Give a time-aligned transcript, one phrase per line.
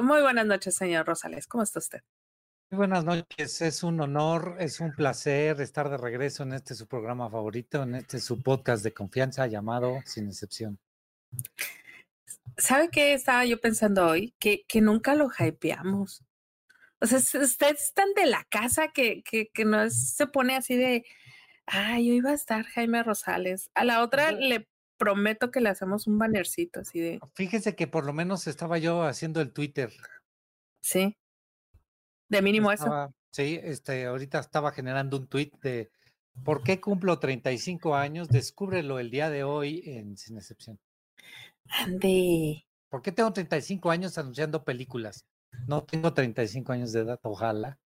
[0.00, 1.46] Muy buenas noches, señor Rosales.
[1.46, 2.00] ¿Cómo está usted?
[2.70, 3.60] Muy buenas noches.
[3.60, 7.96] Es un honor, es un placer estar de regreso en este su programa favorito, en
[7.96, 10.78] este su podcast de confianza llamado Sin Excepción.
[12.56, 14.34] ¿Sabe qué estaba yo pensando hoy?
[14.38, 16.24] Que, que nunca lo hypeamos.
[17.00, 21.04] O sea, ustedes están de la casa que, que, que no se pone así de,
[21.66, 23.70] ay, yo iba a estar Jaime Rosales.
[23.74, 24.68] A la otra le
[25.02, 27.20] prometo que le hacemos un bannercito así de.
[27.34, 29.92] Fíjese que por lo menos estaba yo haciendo el Twitter.
[30.80, 31.16] Sí.
[32.28, 33.12] De mínimo eso.
[33.32, 35.90] Sí, este, ahorita estaba generando un tweet de
[36.44, 38.28] ¿por qué cumplo 35 años?
[38.28, 40.78] Descúbrelo el día de hoy en Sin Excepción.
[41.68, 42.64] Ande.
[42.88, 45.26] ¿Por qué tengo 35 años anunciando películas?
[45.66, 47.80] No tengo 35 años de edad, ojalá.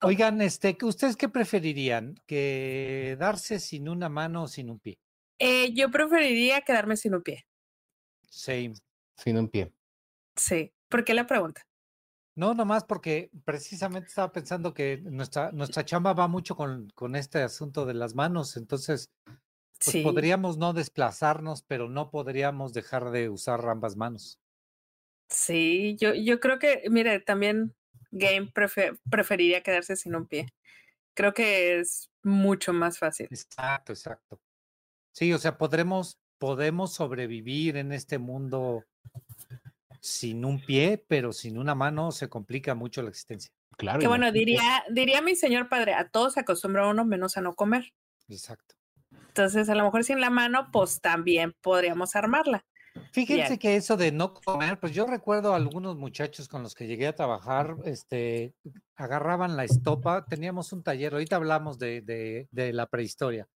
[0.00, 2.14] Oigan, este, ¿ustedes qué preferirían?
[2.26, 4.98] ¿Que darse sin una mano o sin un pie?
[5.46, 7.46] Eh, yo preferiría quedarme sin un pie.
[8.30, 8.72] Same.
[9.16, 9.72] Sin un pie.
[10.36, 10.72] Sí.
[10.88, 11.66] ¿Por qué la pregunta?
[12.34, 17.42] No, nomás porque precisamente estaba pensando que nuestra, nuestra chamba va mucho con, con este
[17.42, 19.12] asunto de las manos, entonces
[19.84, 24.40] pues podríamos no desplazarnos, pero no podríamos dejar de usar ambas manos.
[25.28, 27.74] Sí, yo, yo creo que, mire, también
[28.10, 28.50] Game
[29.10, 30.46] preferiría quedarse sin un pie.
[31.14, 33.28] Creo que es mucho más fácil.
[33.30, 34.40] Exacto, exacto.
[35.14, 38.84] Sí, o sea, podremos, podemos sobrevivir en este mundo
[40.00, 43.52] sin un pie, pero sin una mano se complica mucho la existencia.
[43.76, 44.00] Claro.
[44.00, 47.54] Que bueno, diría, diría mi señor padre, a todos se acostumbra uno menos a no
[47.54, 47.94] comer.
[48.28, 48.74] Exacto.
[49.28, 52.66] Entonces, a lo mejor sin la mano, pues también podríamos armarla.
[53.12, 56.88] Fíjense que eso de no comer, pues yo recuerdo a algunos muchachos con los que
[56.88, 58.52] llegué a trabajar, este,
[58.96, 63.48] agarraban la estopa, teníamos un taller, ahorita hablamos de, de, de la prehistoria,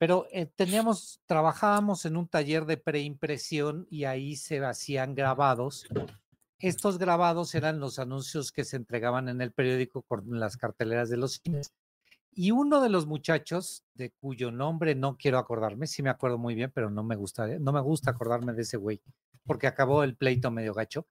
[0.00, 5.86] pero eh, teníamos, trabajábamos en un taller de preimpresión y ahí se hacían grabados.
[6.58, 11.18] Estos grabados eran los anuncios que se entregaban en el periódico con las carteleras de
[11.18, 11.74] los cines.
[12.32, 16.54] Y uno de los muchachos, de cuyo nombre no quiero acordarme, sí me acuerdo muy
[16.54, 19.02] bien, pero no me gusta, no me gusta acordarme de ese güey,
[19.44, 21.06] porque acabó el pleito medio gacho,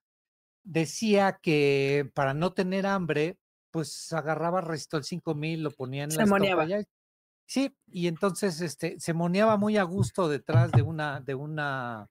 [0.63, 3.37] decía que para no tener hambre,
[3.69, 6.87] pues agarraba Restol 5000, lo ponía en la estopa
[7.49, 12.07] Sí, y entonces este, se moneaba muy a gusto detrás de una, de una,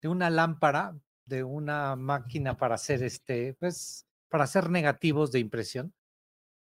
[0.00, 5.92] de una lámpara, de una máquina para hacer este, pues, para hacer negativos de impresión.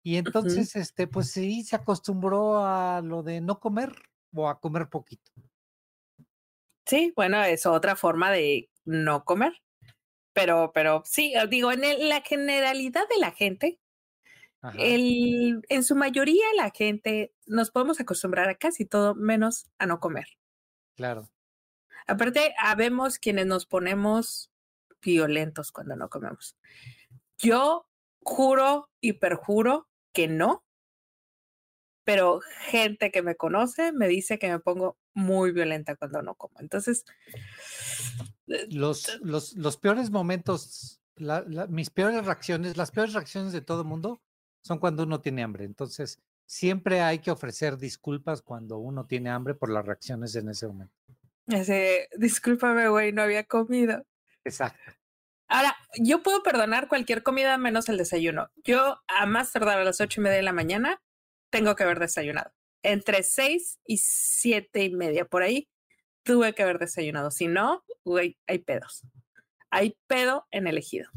[0.03, 3.95] Y entonces, este, pues sí, se acostumbró a lo de no comer
[4.35, 5.33] o a comer poquito.
[6.85, 9.55] Sí, bueno, es otra forma de no comer.
[10.35, 13.81] Pero, pero sí, digo, en la generalidad de la gente,
[14.79, 20.01] el, en su mayoría la gente nos podemos acostumbrar a casi todo menos a no
[20.01, 20.27] comer.
[20.97, 21.29] Claro.
[22.07, 24.51] Aparte, habemos quienes nos ponemos
[25.03, 26.57] violentos cuando no comemos.
[27.39, 27.87] Yo
[28.23, 30.65] juro y perjuro que no,
[32.05, 36.59] pero gente que me conoce me dice que me pongo muy violenta cuando no como.
[36.61, 37.05] Entonces,
[38.47, 41.01] eh, los, los, los peores momentos,
[41.69, 44.23] mis peores reacciones, las peores reacciones de todo el mundo
[44.67, 45.65] son cuando uno tiene hambre.
[45.65, 50.67] Entonces, siempre hay que ofrecer disculpas cuando uno tiene hambre por las reacciones en ese
[50.67, 50.95] momento.
[51.47, 54.05] Ese, discúlpame, güey, no había comido.
[54.45, 54.93] Exacto.
[55.49, 58.51] Ahora, yo puedo perdonar cualquier comida menos el desayuno.
[58.65, 61.01] Yo, a más tardar a las ocho y media de la mañana,
[61.51, 62.51] tengo que haber desayunado.
[62.83, 65.69] Entre seis y siete y media por ahí,
[66.25, 67.31] tuve que haber desayunado.
[67.31, 69.07] Si no, güey, hay pedos.
[69.71, 71.09] Hay pedo en el ejido.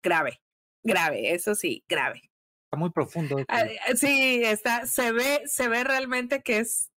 [0.00, 0.40] Grave,
[0.84, 2.27] grave, eso sí, grave
[2.76, 3.36] muy profundo.
[3.48, 6.90] Ah, eh, sí, está, se ve, se ve realmente que es,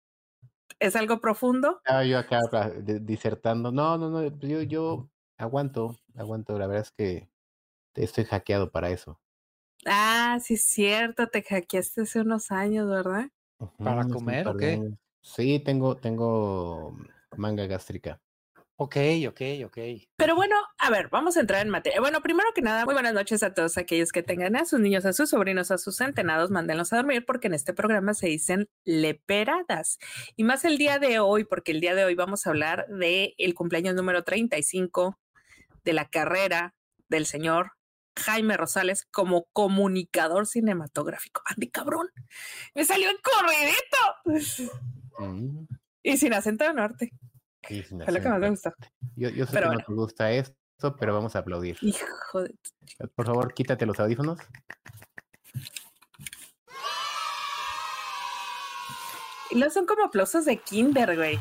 [0.80, 1.82] es algo profundo.
[1.84, 2.70] Ah, yo acá
[3.00, 3.72] disertando.
[3.72, 5.08] No, no, no, yo, yo
[5.38, 6.58] aguanto, aguanto.
[6.58, 7.30] La verdad es que
[7.94, 9.20] estoy hackeado para eso.
[9.86, 13.30] Ah, sí es cierto, te hackeaste hace unos años, ¿verdad?
[13.82, 14.84] ¿Para comer o qué?
[15.22, 16.92] Sí, tengo, tengo
[17.36, 18.20] manga gástrica.
[18.80, 18.96] Ok,
[19.26, 19.78] ok, ok.
[20.16, 22.00] Pero bueno, a ver, vamos a entrar en materia.
[22.00, 25.04] Bueno, primero que nada, muy buenas noches a todos aquellos que tengan a sus niños,
[25.04, 28.68] a sus sobrinos, a sus centenados, mándenlos a dormir porque en este programa se dicen
[28.84, 29.98] leperadas.
[30.36, 33.34] Y más el día de hoy, porque el día de hoy vamos a hablar de
[33.38, 35.18] el cumpleaños número 35
[35.82, 36.76] de la carrera
[37.08, 37.72] del señor
[38.14, 41.42] Jaime Rosales como comunicador cinematográfico.
[41.46, 42.10] Andy, cabrón,
[42.76, 44.68] me salió en corridito.
[45.18, 45.66] Mm.
[46.04, 47.12] Y sin acento de norte.
[47.62, 48.74] Es lo que más me gusta.
[49.16, 51.76] Yo, yo sé que no te gusta esto, pero vamos a aplaudir.
[51.82, 52.54] Hijo de...
[53.14, 54.38] Por favor, quítate los audífonos.
[59.50, 61.38] Y no son como aplausos de kinder, güey.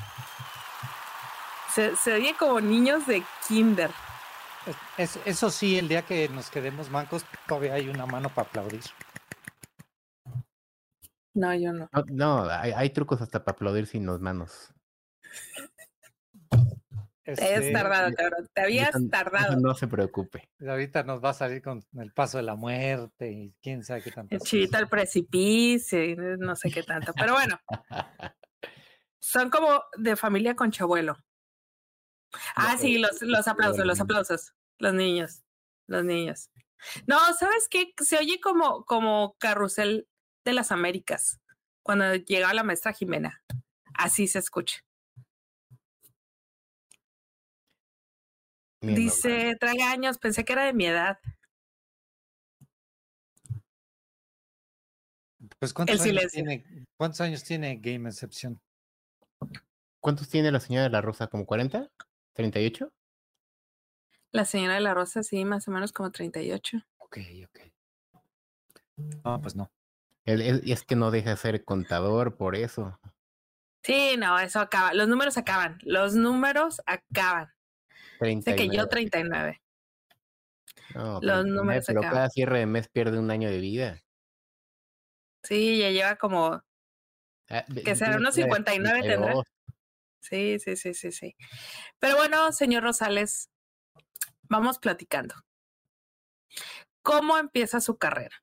[1.73, 3.91] Se, se oye como niños de kinder.
[4.97, 8.81] Es- eso sí, el día que nos quedemos mancos, todavía hay una mano para aplaudir.
[11.33, 11.89] No, yo no.
[11.93, 12.05] No,
[12.45, 14.73] no, hay, hay trucos hasta para aplaudir sin las manos.
[17.27, 18.49] Te Este, habías tardado, cabrón.
[18.53, 19.59] Te habías tardado.
[19.59, 20.49] No se preocupe.
[20.65, 24.11] ahorita nos va a salir con el paso de la muerte y quién sabe qué
[24.11, 24.33] tanto.
[24.33, 27.11] El chivito al precipicio, y no sé qué tanto.
[27.13, 27.59] Pero bueno,
[29.19, 31.17] son como de familia con chabuelo.
[32.55, 34.53] Ah, No, sí, los, los aplausos, los aplausos.
[34.79, 35.43] Los niños,
[35.87, 36.49] los niños.
[37.07, 37.93] No, ¿sabes qué?
[38.01, 40.07] Se oye como, como carrusel
[40.45, 41.41] de las Américas,
[41.83, 43.43] cuando llegaba la maestra Jimena.
[43.95, 44.79] Así se escucha.
[48.81, 51.17] Dice, trae años, pensé que era de mi edad.
[55.59, 56.43] Pues ¿cuántos el años, silencio.
[56.65, 58.59] tiene, ¿cuántos años tiene Game Exception?
[59.99, 61.27] ¿Cuántos tiene la señora de la Rosa?
[61.27, 61.89] ¿Como 40?
[62.35, 62.91] ¿38?
[64.31, 66.77] La señora de la Rosa, sí, más o menos como 38.
[66.97, 67.59] Ok, ok.
[69.23, 69.71] No, pues no.
[70.25, 72.99] El- el- y es que no deja de ser contador por eso.
[73.83, 74.93] Sí, no, eso acaba.
[74.93, 75.79] Los números acaban.
[75.83, 77.53] Los números acaban.
[78.19, 78.89] Sé que yo 39.
[78.89, 79.61] 39.
[80.95, 82.15] No, los 39, números pero acaban.
[82.15, 84.01] cada cierre de mes pierde un año de vida.
[85.43, 86.61] Sí, ya lleva como.
[87.49, 89.17] Ah, de- Que será unos que ir a 59 tendrá.
[89.33, 89.45] 32.
[90.21, 91.35] Sí, sí, sí, sí, sí.
[91.99, 93.49] Pero bueno, señor Rosales,
[94.43, 95.35] vamos platicando.
[97.01, 98.35] ¿Cómo empieza su carrera?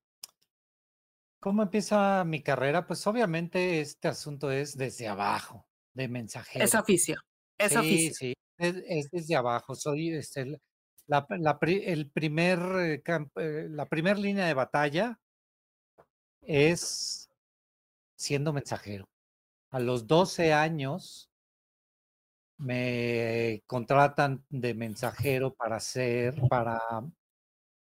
[1.40, 2.86] ¿Cómo empieza mi carrera?
[2.86, 6.64] Pues obviamente este asunto es desde abajo, de mensajero.
[6.64, 7.20] Es oficio.
[7.58, 8.14] Es sí, oficio.
[8.14, 9.74] sí, es, es desde abajo.
[9.74, 10.60] Soy este,
[11.06, 11.26] la,
[11.60, 13.02] el primer, eh,
[13.36, 15.18] eh, la primer línea de batalla
[16.42, 17.30] es
[18.16, 19.08] siendo mensajero.
[19.70, 21.30] A los 12 años
[22.58, 26.80] me contratan de mensajero para hacer, para,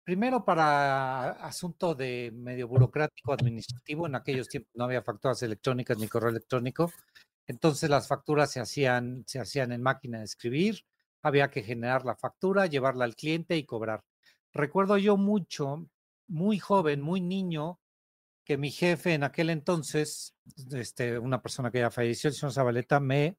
[0.03, 4.07] primero para asunto de medio burocrático administrativo.
[4.07, 6.91] En aquellos tiempos no había facturas electrónicas ni correo electrónico.
[7.47, 10.85] Entonces las facturas se hacían, se hacían en máquina de escribir,
[11.21, 14.03] había que generar la factura, llevarla al cliente y cobrar.
[14.53, 15.89] Recuerdo yo mucho,
[16.27, 17.79] muy joven, muy niño,
[18.45, 20.35] que mi jefe en aquel entonces,
[20.71, 23.37] este, una persona que ya falleció, el señor Zabaleta, me,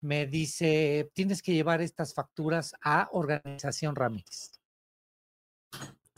[0.00, 4.60] me dice, tienes que llevar estas facturas a Organización Ramírez.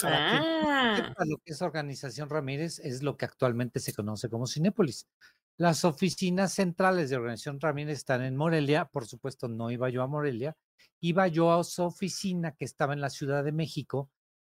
[0.01, 5.09] Para Ah, lo que es Organización Ramírez, es lo que actualmente se conoce como Cinépolis.
[5.59, 8.85] Las oficinas centrales de Organización Ramírez están en Morelia.
[8.85, 10.57] Por supuesto, no iba yo a Morelia.
[11.01, 14.09] Iba yo a su oficina que estaba en la Ciudad de México,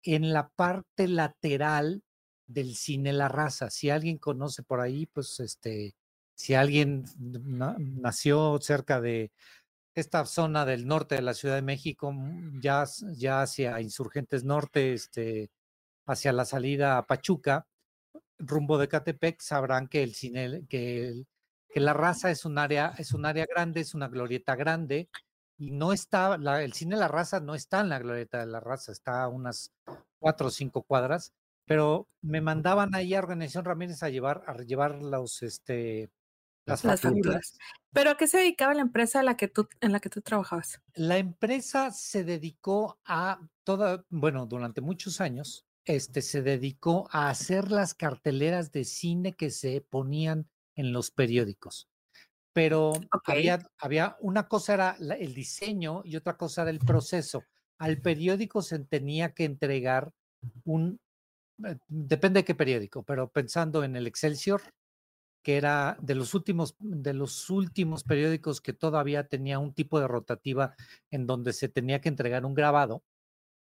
[0.04, 2.04] en la parte lateral
[2.48, 3.70] del Cine La Raza.
[3.70, 5.96] Si alguien conoce por ahí, pues este,
[6.36, 9.32] si alguien na- nació cerca de
[9.96, 12.14] esta zona del norte de la Ciudad de México,
[12.62, 12.86] ya,
[13.16, 15.50] ya hacia Insurgentes Norte, este,
[16.08, 17.68] hacia la salida a Pachuca,
[18.40, 21.28] rumbo de Catepec, sabrán que el cine, que, el-
[21.70, 25.10] que la raza es un área, es un área grande, es una glorieta grande,
[25.58, 28.60] y no está, la- el cine La Raza no está en la glorieta de la
[28.62, 29.72] raza, está a unas
[30.18, 31.34] cuatro o cinco cuadras,
[31.66, 36.10] pero me mandaban ahí a Organización Ramírez a llevar, a llevar los, este,
[36.66, 37.58] las Las facturas.
[37.92, 40.22] ¿Pero a qué se dedicaba la empresa a la que tú, en la que tú
[40.22, 40.82] trabajabas?
[40.96, 47.72] La empresa se dedicó a toda, bueno, durante muchos años, este se dedicó a hacer
[47.72, 51.90] las carteleras de cine que se ponían en los periódicos.
[52.54, 52.94] Pero
[53.26, 57.44] había, había una cosa era la- el diseño y otra cosa era el proceso.
[57.80, 60.12] Al periódico se tenía que entregar
[60.66, 61.00] un,
[61.66, 64.62] eh, depende de qué periódico, pero pensando en el Excelsior,
[65.44, 70.08] que era de los últimos, de los últimos periódicos que todavía tenía un tipo de
[70.08, 70.76] rotativa
[71.12, 73.04] en donde se tenía que entregar un grabado,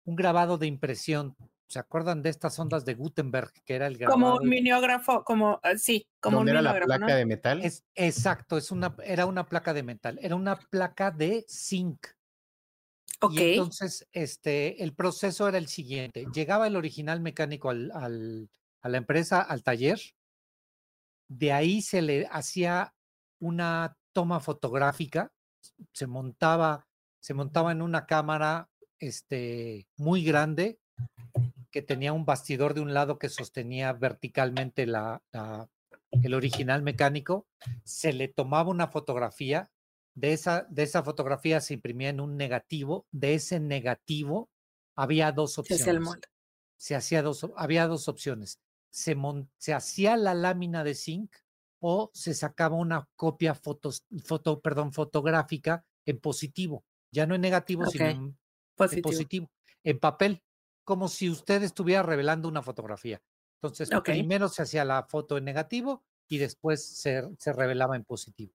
[0.04, 1.36] un grabado de impresión.
[1.68, 4.20] ¿Se acuerdan de estas ondas de Gutenberg, que era el grabado?
[4.20, 7.14] Como un miniógrafo, como, sí, como un ¿Dónde era la placa ¿no?
[7.14, 7.60] de metal?
[7.64, 12.06] Es, exacto, es una, era una placa de metal, era una placa de zinc.
[13.20, 13.32] Ok.
[13.32, 16.26] Y entonces, este, el proceso era el siguiente.
[16.32, 18.48] Llegaba el original mecánico al, al-
[18.82, 19.98] a la empresa, al taller.
[21.28, 22.94] De ahí se le hacía
[23.40, 25.32] una toma fotográfica.
[25.92, 26.86] Se montaba,
[27.18, 28.68] se montaba en una cámara
[29.00, 30.78] este, muy grande
[31.76, 35.68] que tenía un bastidor de un lado que sostenía verticalmente la, la-
[36.10, 37.46] el original mecánico.
[37.84, 39.70] Se le tomaba una fotografía
[40.14, 43.06] de esa, de esa fotografía se imprimía en un negativo.
[43.12, 44.48] De ese negativo
[44.96, 46.18] había dos opciones.
[46.78, 48.58] Se hacía dos, había dos opciones.
[48.90, 51.30] Se, mon- se hacía la lámina de zinc
[51.82, 56.86] o se sacaba una copia fotos, foto, perdón, fotográfica en positivo.
[57.12, 58.38] Ya no en negativo, sino Ok, en,
[58.76, 59.50] positivo.
[59.84, 60.42] en papel,
[60.86, 63.20] como si usted estuviera revelando una fotografía.
[63.60, 68.52] Entonces, primero se hacía la foto en negativo y después se, se revelaba en positivo.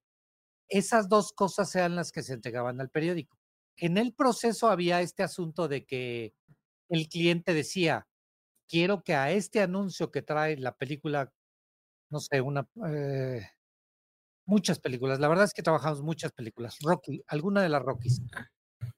[0.69, 3.37] Esas dos cosas eran las que se entregaban al periódico.
[3.75, 6.33] En el proceso había este asunto de que
[6.87, 8.07] el cliente decía,
[8.65, 11.33] quiero que a este anuncio que trae la película,
[12.09, 13.45] no sé, una, eh,
[14.45, 18.21] muchas películas, la verdad es que trabajamos muchas películas, Rocky, alguna de las Rockies,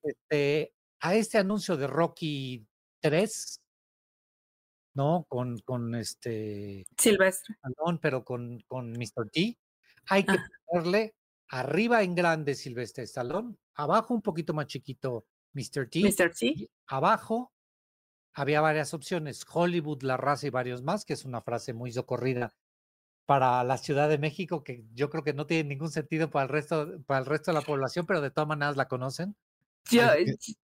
[0.03, 2.67] este, a este anuncio de Rocky
[3.03, 3.61] 3,
[4.95, 5.25] ¿no?
[5.27, 6.87] Con, con este...
[6.97, 7.55] Silvestre.
[8.01, 9.29] pero con, con Mr.
[9.31, 9.57] T,
[10.07, 11.15] hay que ponerle
[11.49, 15.89] arriba en grande Silvestre Stallone, abajo un poquito más chiquito Mr.
[15.89, 15.99] T.
[15.99, 16.33] Mr.
[16.33, 16.69] T.
[16.87, 17.51] Abajo
[18.33, 22.55] había varias opciones, Hollywood, la raza y varios más, que es una frase muy socorrida
[23.25, 26.49] para la Ciudad de México, que yo creo que no tiene ningún sentido para el
[26.49, 29.35] resto, para el resto de la población, pero de todas maneras la conocen.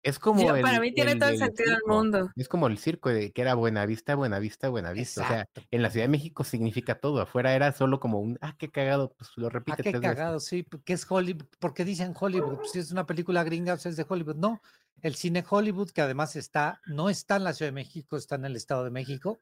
[0.02, 2.30] Es, como para mí tiene todo el sentido del mundo.
[2.36, 5.22] Es como el circo de que era buena vista, buena vista, buena vista.
[5.22, 7.20] O sea, en la Ciudad de México significa todo.
[7.20, 9.88] Afuera era solo como un ah, qué cagado, pues lo repite.
[9.88, 13.44] Ah, qué cagado, sí, que es Hollywood, porque dicen Hollywood, pues, si es una película
[13.44, 14.36] gringa, pues es de Hollywood.
[14.36, 14.60] No,
[15.02, 18.44] el cine Hollywood, que además está, no está en la Ciudad de México, está en
[18.44, 19.40] el Estado de México,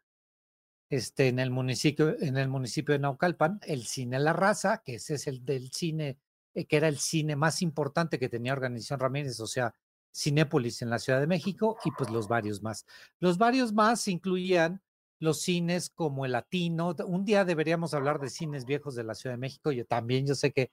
[0.90, 5.14] este, en el municipio, en el municipio de Naucalpan, el cine La Raza, que ese
[5.14, 6.18] es el del cine,
[6.54, 9.74] eh, que era el cine más importante que tenía Organización Ramírez, o sea,
[10.14, 12.86] Cinépolis en la Ciudad de México, y pues los varios más.
[13.18, 14.80] Los varios más incluían
[15.18, 16.94] los cines como el latino.
[17.06, 19.72] Un día deberíamos hablar de cines viejos de la Ciudad de México.
[19.72, 20.70] Yo también, yo sé que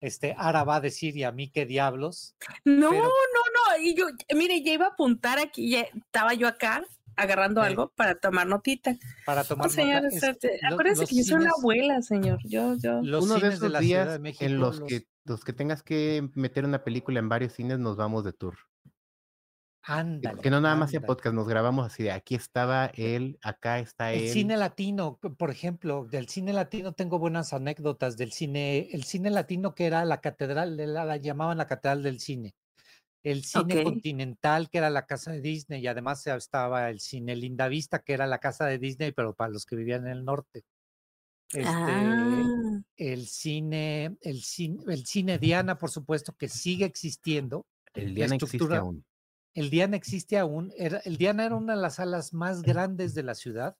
[0.00, 2.34] este Ara va a decir, y a mí qué diablos.
[2.64, 3.78] No, no, no.
[3.80, 6.84] Y yo, mire, ya iba a apuntar aquí, ya estaba yo acá
[7.16, 8.96] agarrando algo para tomar notita.
[9.24, 10.28] Para tomar notita.
[10.30, 12.38] Este, acuérdense que yo soy una abuela, señor.
[12.44, 13.00] Yo, yo.
[13.02, 16.28] Los Uno de esos de días de México, en los, que los que tengas que
[16.34, 18.56] meter una película en varios cines, nos vamos de tour.
[19.86, 20.40] Ándale.
[20.40, 24.14] Que no nada más sea podcast, nos grabamos así de aquí estaba él, acá está
[24.14, 24.24] él.
[24.24, 29.28] El cine latino, por ejemplo, del cine latino tengo buenas anécdotas del cine, el cine
[29.28, 32.54] latino que era la catedral, la, la llamaban la catedral del cine.
[33.24, 37.66] El cine continental, que era la casa de Disney, y además estaba el cine Linda
[37.68, 40.64] Vista, que era la casa de Disney, pero para los que vivían en el norte.
[41.48, 42.80] Este, ah.
[42.96, 47.66] el cine, el cine, el cine Diana, por supuesto, que sigue existiendo.
[47.94, 49.04] El Diana existe aún
[49.54, 50.72] el Diana existe aún.
[50.76, 53.76] el Diana era una de las salas más grandes de la ciudad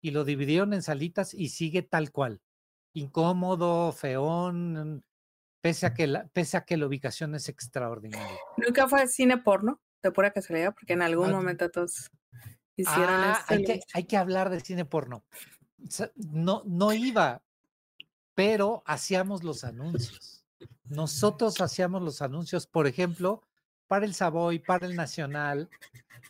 [0.00, 2.40] y lo dividieron en salitas y sigue tal cual.
[2.94, 5.04] Incómodo, feón,
[5.60, 8.38] pese a que la, pese a que la ubicación es extraordinaria.
[8.56, 12.10] Nunca fue cine porno, de pura casualidad, porque en algún momento todos
[12.76, 15.24] hicieron ah, hay, que, hay que hablar de cine porno.
[16.16, 17.42] No, no iba,
[18.34, 20.44] pero hacíamos los anuncios.
[20.84, 23.42] Nosotros hacíamos los anuncios, por ejemplo,
[23.86, 25.68] para el Savoy, para el Nacional,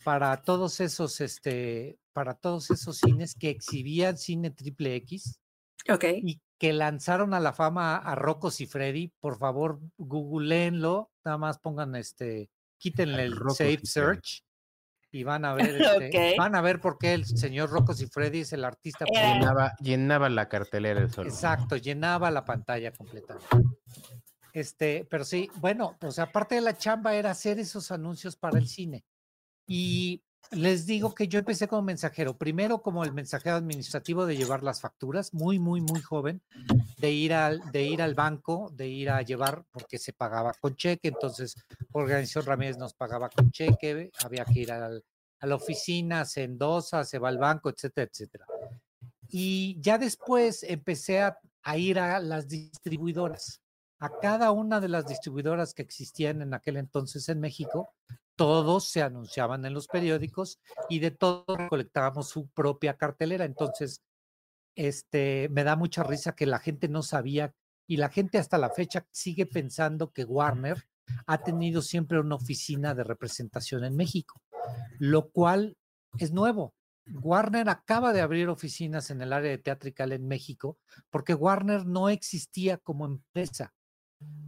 [0.04, 5.40] para todos esos, este, para todos esos cines que exhibían cine triple X.
[5.88, 6.04] Ok.
[6.22, 9.12] Y que lanzaron a la fama a Rocos y Freddy.
[9.20, 11.12] Por favor, googleenlo.
[11.24, 14.44] Nada más pongan este, quítenle el Safe Search
[15.10, 18.40] y van a ver, este, van a ver por qué el señor Rocos y Freddy
[18.40, 19.04] es el artista.
[19.06, 21.26] Llenaba, llenaba la cartelera el sol.
[21.26, 23.46] Exacto, llenaba la pantalla completamente.
[24.52, 28.66] Este, pero sí, bueno, pues aparte de la chamba era hacer esos anuncios para el
[28.66, 29.04] cine.
[29.66, 34.62] Y les digo que yo empecé como mensajero, primero como el mensajero administrativo de llevar
[34.62, 36.42] las facturas, muy, muy, muy joven,
[36.98, 40.74] de ir al, de ir al banco, de ir a llevar, porque se pagaba con
[40.74, 41.54] cheque, entonces
[41.92, 44.90] Organización Ramírez nos pagaba con cheque, había que ir a
[45.42, 48.46] la oficina, se endosa, se va al banco, etcétera, etcétera.
[49.28, 53.60] Y ya después empecé a ir a las distribuidoras
[54.00, 57.94] a cada una de las distribuidoras que existían en aquel entonces en México,
[58.38, 63.44] todos se anunciaban en los periódicos y de todos recolectábamos su propia cartelera.
[63.44, 64.04] Entonces,
[64.76, 67.52] este, me da mucha risa que la gente no sabía
[67.88, 70.88] y la gente hasta la fecha sigue pensando que Warner
[71.26, 74.40] ha tenido siempre una oficina de representación en México,
[75.00, 75.76] lo cual
[76.18, 76.74] es nuevo.
[77.06, 80.78] Warner acaba de abrir oficinas en el área de teatrical en México
[81.10, 83.74] porque Warner no existía como empresa.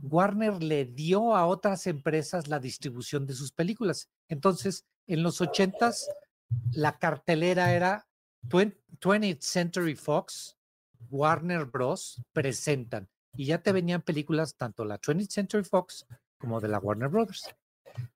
[0.02, 4.08] Warner le dio a otras empresas la distribución de sus películas.
[4.28, 6.08] Entonces, en los ochentas,
[6.72, 8.06] la cartelera era
[8.48, 10.56] 20th Century Fox,
[11.10, 12.22] Warner Bros.
[12.32, 13.08] presentan.
[13.36, 16.06] Y ya te venían películas tanto la 20th Century Fox
[16.38, 17.44] como de la Warner Brothers.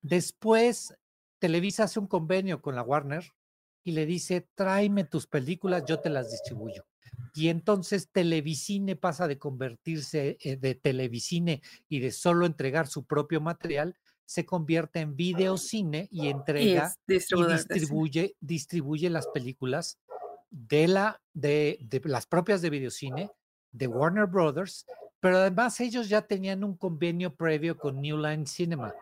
[0.03, 0.95] Después,
[1.39, 3.25] Televisa hace un convenio con la Warner
[3.85, 6.85] y le dice, tráeme tus películas, yo te las distribuyo
[7.35, 13.41] y entonces Televisine pasa de convertirse eh, de Televisine y de solo entregar su propio
[13.41, 19.99] material se convierte en videocine y entrega y, distribuye, distribuye las películas
[20.51, 23.31] de, la, de, de las propias de videocine
[23.73, 24.87] de Warner Brothers,
[25.21, 28.95] pero además ellos ya tenían un convenio previo con New Line Cinema.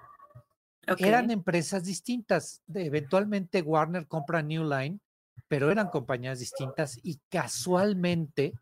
[0.99, 2.63] Eran empresas distintas.
[2.75, 4.99] eventualmente Warner compra New Line,
[5.49, 8.55] pero eran compañías distintas y casualmente,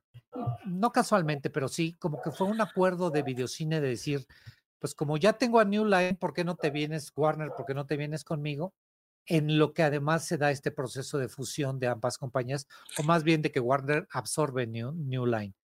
[0.65, 4.27] no casualmente, pero sí, como que fue un acuerdo de videocine de decir,
[4.79, 7.51] pues como ya tengo a New Line, ¿por qué no te vienes, Warner?
[7.57, 8.75] ¿Por qué no te vienes conmigo?
[9.27, 12.67] En lo que además se da este proceso de fusión de ambas compañías,
[12.99, 15.55] o más bien de que Warner absorbe New, New Line.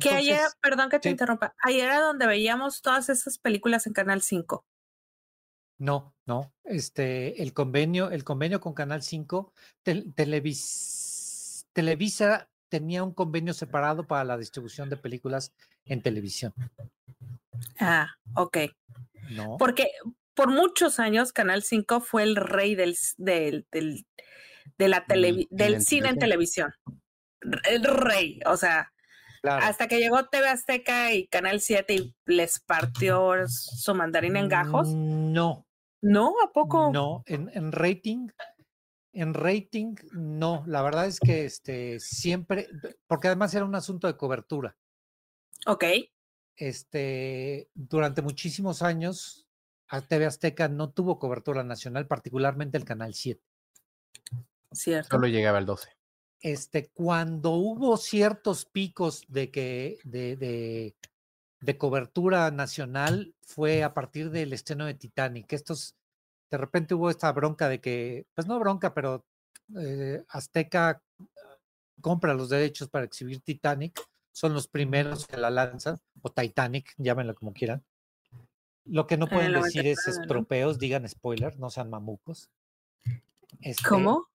[0.00, 4.22] que ayer, perdón que te interrumpa, ayer era donde veíamos todas esas películas en Canal
[4.22, 4.64] 5.
[5.84, 6.52] No, no.
[6.64, 9.52] Este, el convenio, el convenio con Canal 5,
[11.72, 15.52] Televisa tenía un convenio separado para la distribución de películas
[15.84, 16.54] en televisión.
[17.78, 18.58] Ah, ok.
[19.30, 19.56] No.
[19.58, 19.90] Porque
[20.32, 24.06] por muchos años Canal 5 fue el rey del, del, del
[24.78, 25.04] de la
[25.50, 26.72] del cine en televisión.
[27.68, 28.90] El rey, o sea,
[29.42, 34.88] hasta que llegó TV Azteca y Canal 7 y les partió su mandarín en gajos.
[34.88, 35.66] No.
[36.04, 36.34] ¿No?
[36.44, 36.90] ¿A poco?
[36.92, 38.28] No, en, en rating,
[39.12, 40.62] en rating, no.
[40.66, 42.68] La verdad es que este siempre,
[43.06, 44.76] porque además era un asunto de cobertura.
[45.66, 45.84] Ok
[46.56, 49.46] este, durante muchísimos años,
[50.08, 53.40] TV Azteca no tuvo cobertura nacional, particularmente el Canal 7.
[54.72, 55.16] Cierto.
[55.16, 55.88] Solo llegaba el 12.
[56.40, 60.94] Este, cuando hubo ciertos picos de que, de, de,
[61.64, 65.52] de cobertura nacional, fue a partir del estreno de Titanic.
[65.52, 65.96] Estos,
[66.50, 69.24] de repente hubo esta bronca de que, pues no bronca, pero
[69.78, 71.02] eh, Azteca
[72.00, 73.98] compra los derechos para exhibir Titanic
[74.30, 77.84] son los primeros que la lanzan, o Titanic, llámenlo como quieran.
[78.84, 82.50] Lo que no pueden decir es estropeos, digan spoiler, no sean mamucos.
[83.60, 84.28] Este, ¿Cómo?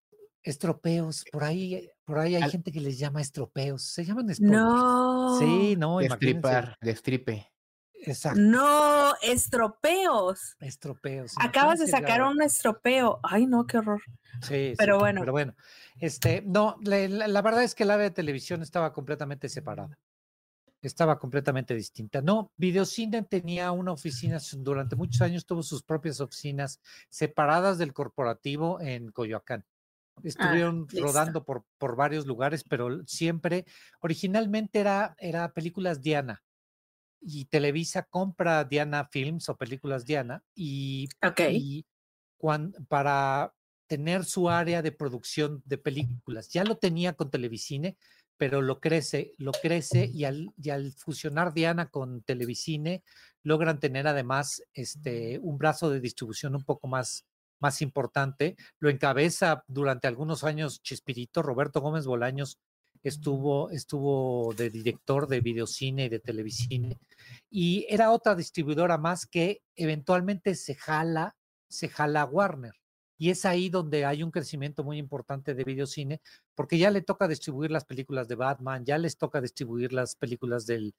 [0.44, 4.58] Estropeos, por ahí, por ahí hay gente que les llama estropeos, se llaman spoilers.
[4.58, 5.38] No.
[5.38, 7.52] Sí, no, Destripar, destripe.
[8.02, 8.40] Exacto.
[8.40, 10.56] No, estropeos.
[10.60, 11.34] Estropeos.
[11.38, 13.20] Acabas de sacar un estropeo.
[13.24, 14.02] Ay, no, qué horror.
[14.42, 15.22] Sí, pero bueno.
[15.22, 15.56] Pero bueno,
[16.00, 20.00] este, no, la, verdad es que el área de televisión estaba completamente separada.
[20.82, 22.22] Estaba completamente distinta.
[22.22, 28.80] No, Videocine tenía una oficina, durante muchos años tuvo sus propias oficinas separadas del corporativo
[28.80, 29.66] en Coyoacán.
[30.20, 33.66] Ah, Estuvieron rodando por, por varios lugares, pero siempre,
[34.02, 36.44] originalmente era, era películas Diana
[37.22, 41.10] y Televisa compra Diana Films o películas Diana y,
[41.52, 41.86] y
[42.88, 43.54] para
[43.88, 46.50] tener su área de producción de películas.
[46.50, 47.98] Ya lo tenía con Televicine,
[48.38, 53.04] pero lo crece, lo crece y al, y al fusionar Diana con Televicine
[53.44, 57.26] logran tener además este, un brazo de distribución un poco más,
[57.60, 58.56] más importante.
[58.80, 62.60] Lo encabeza durante algunos años Chispirito, Roberto Gómez Bolaños
[63.04, 66.98] estuvo, estuvo de director de videocine y de televicine,
[67.50, 71.36] y era otra distribuidora más que eventualmente se jala,
[71.70, 72.74] se jala Warner.
[73.22, 76.22] Y es ahí donde hay un crecimiento muy importante de videocine,
[76.56, 80.66] porque ya le toca distribuir las películas de Batman, ya les toca distribuir las películas
[80.66, 80.94] del,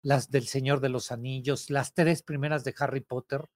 [0.00, 3.48] las del Señor de los Anillos, las tres primeras de Harry Potter,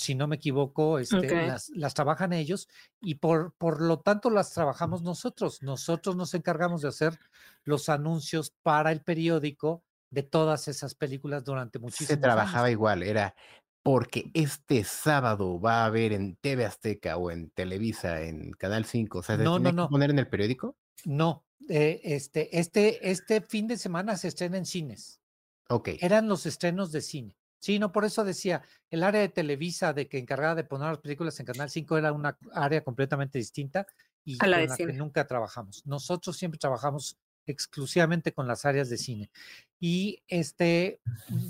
[0.00, 2.68] si no me equivoco, este, las, trabajan ellos
[3.02, 5.62] y por, por lo tanto las trabajamos nosotros.
[5.62, 7.18] Nosotros nos encargamos de hacer
[7.64, 13.34] los anuncios para el periódico de todas esas películas durante muchísimos Se trabajaba igual, era
[13.82, 19.18] porque este sábado va a haber en TV Azteca o en Televisa, en Canal 5,
[19.18, 19.88] o sea, ¿se no, no, no.
[19.90, 20.76] poner en el periódico?
[21.04, 25.20] No, eh, este, este, este fin de semana se estrena en cines.
[25.68, 25.90] Ok.
[26.00, 27.39] Eran los estrenos de cine.
[27.60, 30.98] Sí, no, por eso decía, el área de Televisa de que encargada de poner las
[30.98, 33.86] películas en Canal 5 era una área completamente distinta
[34.24, 35.84] y con la que nunca trabajamos.
[35.84, 39.30] Nosotros siempre trabajamos exclusivamente con las áreas de cine.
[39.78, 41.00] Y este,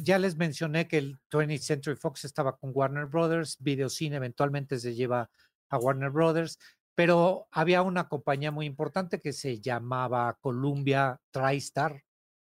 [0.03, 4.95] ya les mencioné que el 20th Century Fox estaba con Warner Brothers, Videocine eventualmente se
[4.95, 5.31] lleva
[5.69, 6.59] a Warner Brothers,
[6.97, 12.03] pero había una compañía muy importante que se llamaba Columbia TriStar,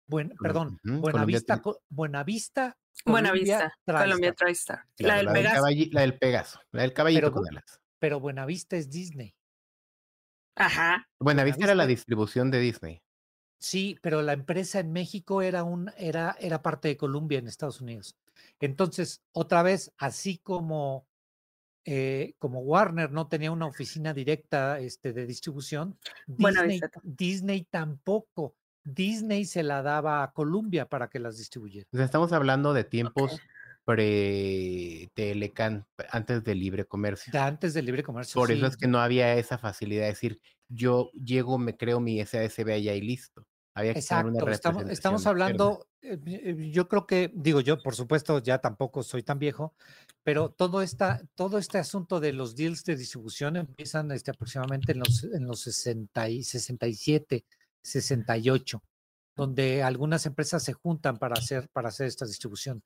[0.07, 4.85] Buen, perdón, Buenavista, Buenavista Buenavista, Colombia TriStar.
[4.99, 5.63] La, del Pegaso.
[5.91, 7.63] la del Pegaso, la del caballito pero,
[7.99, 9.35] Pero Buenavista es Disney.
[10.55, 11.09] Ajá.
[11.19, 13.03] Buenavista, era la distribución de Disney.
[13.59, 17.81] Sí, pero la empresa en México era, un, era, era parte de Columbia en Estados
[17.81, 18.17] Unidos.
[18.61, 21.07] Entonces, otra vez, así como,
[21.85, 28.57] eh, como Warner no tenía una oficina directa este, de distribución, Disney, Disney tampoco.
[28.85, 31.87] Disney se la daba a Columbia para que las distribuyera.
[31.93, 33.41] estamos hablando de tiempos
[33.85, 37.33] pre-Telecan, antes del libre comercio.
[37.41, 38.41] antes del libre comercio.
[38.41, 42.25] Por eso es que no había esa facilidad de decir, yo llego, me creo mi
[42.25, 43.47] SASB allá y listo.
[43.75, 48.39] Había que Exacto, estamos, estamos hablando, eh, eh, yo creo que, digo yo, por supuesto,
[48.41, 49.75] ya tampoco soy tan viejo,
[50.23, 54.99] pero todo, esta, todo este asunto de los deals de distribución empiezan este, aproximadamente en
[54.99, 57.47] los, en los 60 y 67,
[57.83, 58.83] 68
[59.37, 62.83] donde algunas empresas se juntan para hacer, para hacer esta distribución.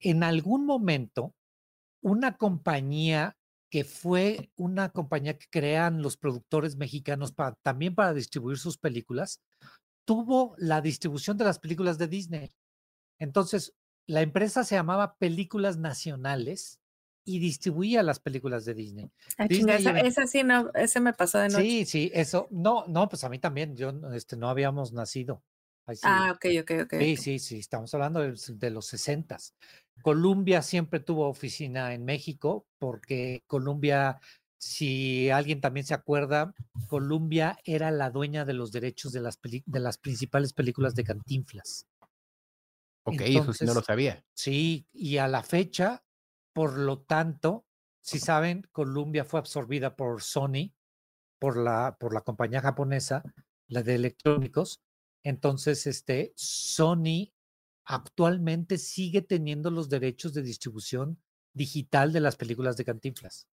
[0.00, 1.34] En algún momento,
[2.02, 3.36] una compañía
[3.70, 9.40] que fue una compañía que crean los productores mexicanos para, también para distribuir sus películas,
[10.06, 12.52] tuvo la distribución de las películas de Disney.
[13.18, 13.74] Entonces,
[14.06, 16.78] la empresa se llamaba Películas Nacionales
[17.26, 19.10] y distribuía las películas de Disney.
[19.36, 21.62] Ah, esa, sí, no, ese me pasó de noche.
[21.62, 25.42] Sí, sí, eso, no, no, pues a mí también, yo, este, no habíamos nacido.
[26.02, 26.94] Ah, ok, ok, ok.
[26.98, 29.54] Sí, sí, sí, estamos hablando de, los sesentas.
[30.02, 34.20] Columbia siempre tuvo oficina en México porque Columbia,
[34.58, 36.54] si alguien también se acuerda,
[36.88, 41.86] Columbia era la dueña de los derechos de las, de las principales películas de Cantinflas.
[43.04, 44.24] Ok, eso sí no lo sabía.
[44.34, 46.02] Sí, y a la fecha,
[46.56, 47.66] por lo tanto,
[48.00, 50.72] si saben, Columbia fue absorbida por Sony,
[51.38, 53.22] por la, por la compañía japonesa,
[53.68, 54.80] la de electrónicos,
[55.26, 57.32] entonces, este, Sony
[57.84, 61.20] actualmente sigue teniendo los derechos de distribución
[61.52, 63.48] digital de las películas de Cantinflas.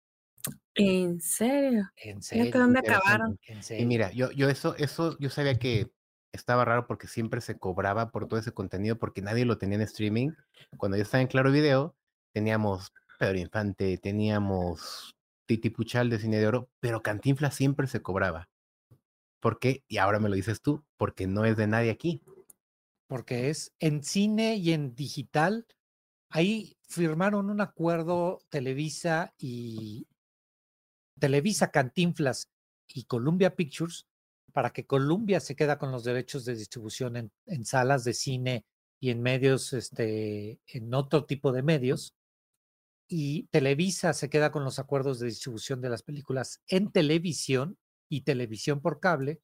[0.74, 1.90] ¿En serio?
[1.94, 2.50] En serio.
[2.58, 3.38] ¿Dónde acabaron?
[3.70, 5.92] Y mira, yo, yo eso, eso, yo sabía que
[6.32, 9.82] estaba raro porque siempre se cobraba por todo ese contenido porque nadie lo tenía en
[9.82, 10.30] streaming.
[10.78, 11.94] Cuando yo estaba en Claro Video,
[12.32, 15.14] teníamos Pedro Infante, teníamos
[15.46, 18.48] Titi Puchal de Cine de Oro, pero Cantinflas siempre se cobraba.
[19.40, 19.84] ¿Por qué?
[19.88, 22.22] Y ahora me lo dices tú, porque no es de nadie aquí.
[23.06, 25.66] Porque es en cine y en digital.
[26.30, 30.06] Ahí firmaron un acuerdo Televisa y
[31.18, 32.48] Televisa Cantinflas
[32.86, 34.06] y Columbia Pictures
[34.52, 38.64] para que Columbia se queda con los derechos de distribución en, en salas de cine
[39.00, 42.14] y en medios, este, en otro tipo de medios.
[43.08, 48.22] Y Televisa se queda con los acuerdos de distribución de las películas en televisión y
[48.22, 49.40] televisión por cable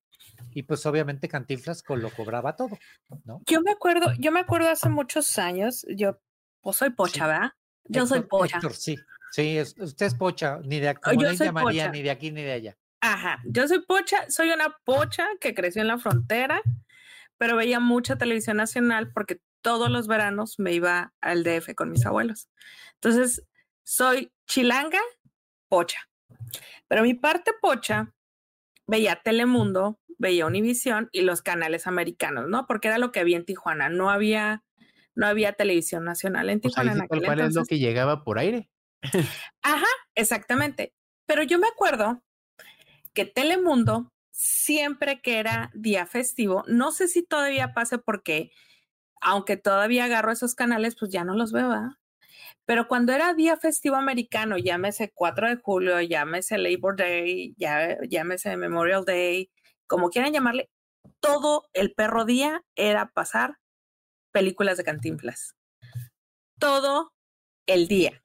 [0.50, 2.78] y pues obviamente Cantinflas lo cobraba todo,
[3.24, 3.42] ¿no?
[3.46, 6.20] Yo me acuerdo, yo me acuerdo hace muchos años, yo
[6.60, 7.50] pues soy pocha, ¿verdad?
[7.84, 8.60] Yo soy pocha.
[8.72, 8.96] sí,
[9.32, 10.94] sí, usted es pocha, ni de
[11.38, 12.78] de María, ni de aquí ni de allá.
[13.00, 16.62] Ajá, yo soy pocha, soy una pocha que creció en la frontera,
[17.36, 22.06] pero veía mucha televisión nacional porque todos los veranos me iba al DF con mis
[22.06, 22.48] abuelos.
[22.94, 23.44] Entonces,
[23.84, 25.00] soy chilanga,
[25.68, 26.08] pocha.
[26.88, 28.12] Pero mi parte pocha
[28.86, 32.66] veía Telemundo, veía Univisión y los canales americanos, ¿no?
[32.66, 33.88] Porque era lo que había en Tijuana.
[33.88, 34.64] No había,
[35.14, 37.06] no había televisión nacional en Tijuana.
[37.06, 38.70] ¿Cuál es lo que llegaba por aire?
[39.62, 40.94] Ajá, exactamente.
[41.26, 42.22] Pero yo me acuerdo
[43.12, 48.50] que Telemundo, siempre que era día festivo, no sé si todavía pase porque,
[49.20, 51.92] aunque todavía agarro esos canales, pues ya no los veo, ¿verdad?
[52.66, 59.04] Pero cuando era día festivo americano, llámese 4 de julio, llámese Labor Day, llámese Memorial
[59.04, 59.50] Day,
[59.86, 60.70] como quieran llamarle,
[61.20, 63.58] todo el perro día era pasar
[64.32, 65.54] películas de cantinflas.
[66.58, 67.12] Todo
[67.66, 68.20] el día.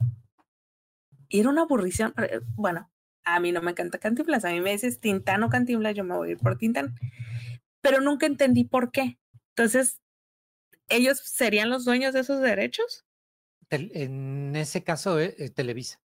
[1.27, 2.13] Y era una aburrición.
[2.17, 2.89] Eh, bueno,
[3.23, 4.45] a mí no me encanta cantinflas.
[4.45, 6.95] A mí me dices Tintán o cantinflas, yo me voy a ir por Tintán.
[7.81, 9.19] Pero nunca entendí por qué.
[9.49, 10.01] Entonces,
[10.87, 13.05] ¿ellos serían los dueños de esos derechos?
[13.69, 15.99] En ese caso, eh, eh, Televisa.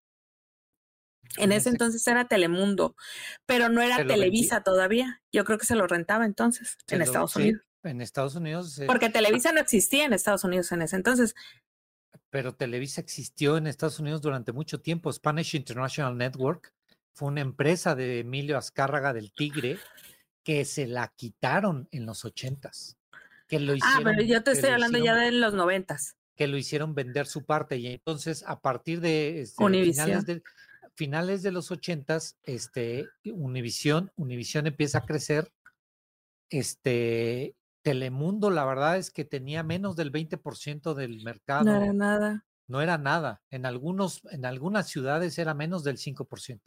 [1.37, 2.95] En, ese, entonces era Telemundo,
[3.45, 5.21] pero no era Televisa todavía.
[5.31, 7.61] Yo creo que se lo rentaba entonces en Estados Unidos.
[7.83, 8.77] En Estados Unidos.
[8.79, 11.35] Eh, Porque Televisa no existía en Estados Unidos en ese entonces.
[12.29, 15.11] Pero Televisa existió en Estados Unidos durante mucho tiempo.
[15.11, 16.73] Spanish International Network
[17.13, 19.77] fue una empresa de Emilio Azcárraga del Tigre
[20.43, 22.97] que se la quitaron en los ochentas.
[23.47, 26.57] Que lo hicieron, ah, pero yo te estoy hablando ya de los noventas que lo
[26.57, 27.77] hicieron vender su parte.
[27.77, 30.41] Y entonces, a partir de este, finales, de,
[30.95, 35.51] finales de los ochentas, este, Univisión, Univisión empieza a crecer.
[36.49, 41.65] Este, Telemundo, la verdad es que tenía menos del 20% del mercado.
[41.65, 42.45] No era nada.
[42.65, 43.43] No era nada.
[43.51, 46.59] En algunos, en algunas ciudades era menos del 5%.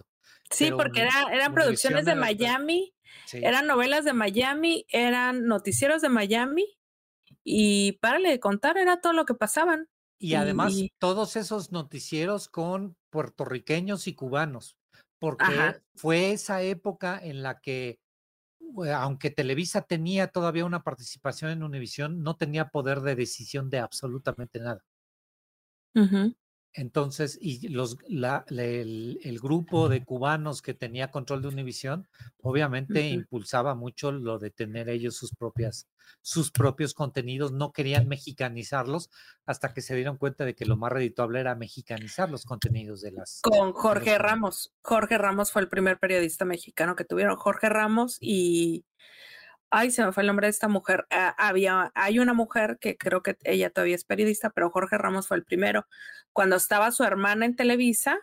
[0.53, 2.95] Sí, porque era, eran producciones de Miami,
[3.33, 6.79] eran novelas de Miami, eran noticieros de Miami
[7.45, 9.89] y párale de contar, era todo lo que pasaban.
[10.19, 14.77] Y además todos esos noticieros con puertorriqueños y cubanos,
[15.21, 17.99] porque fue esa época en la que,
[18.85, 23.79] eh, aunque Televisa tenía todavía una participación en Univisión, no tenía poder de decisión de
[23.81, 24.83] absolutamente nada.
[26.77, 32.09] Entonces, y los, la, el, el, grupo de cubanos que tenía control de Univisión,
[32.43, 35.87] obviamente impulsaba mucho lo de tener ellos sus propias,
[36.21, 39.11] sus propios contenidos, no querían mexicanizarlos
[39.47, 43.13] hasta que se dieron cuenta de que lo más redituable era mexicanizar los contenidos de
[43.13, 43.41] las.
[43.43, 44.73] Con Jorge Ramos.
[44.83, 47.37] Jorge Ramos fue el primer periodista mexicano que tuvieron.
[47.37, 48.85] Jorge Ramos y
[49.75, 51.07] ay, se me fue el nombre de esta mujer.
[51.11, 55.29] Ah, había, hay una mujer que creo que ella todavía es periodista, pero Jorge Ramos
[55.29, 55.87] fue el primero.
[56.33, 58.21] Cuando estaba su hermana en Televisa,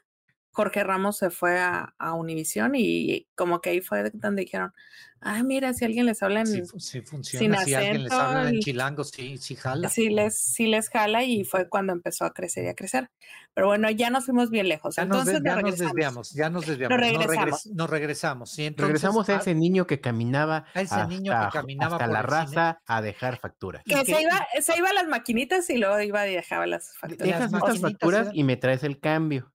[0.51, 4.73] Jorge Ramos se fue a, a Univisión y como que ahí fue donde dijeron,
[5.21, 9.03] ay, mira, si alguien les habla en sí, funciona, si alguien les habla en chilango,
[9.03, 9.87] sí, sí jala.
[9.87, 13.09] Sí les, sí les jala y fue cuando empezó a crecer y a crecer.
[13.53, 14.95] Pero bueno, ya nos fuimos bien lejos.
[14.95, 16.97] Ya, Entonces, nos, ya nos desviamos, ya nos desviamos.
[16.97, 17.67] Nos regresamos.
[17.67, 18.57] Nos, regresamos.
[18.57, 23.01] regresamos a ese niño que caminaba a ese niño que caminaba hasta la raza a
[23.01, 23.83] dejar facturas.
[23.85, 27.27] Que, se, iba, se iba a las maquinitas y luego iba y dejaba las facturas.
[27.27, 29.51] Dejas estas facturas y me traes el cambio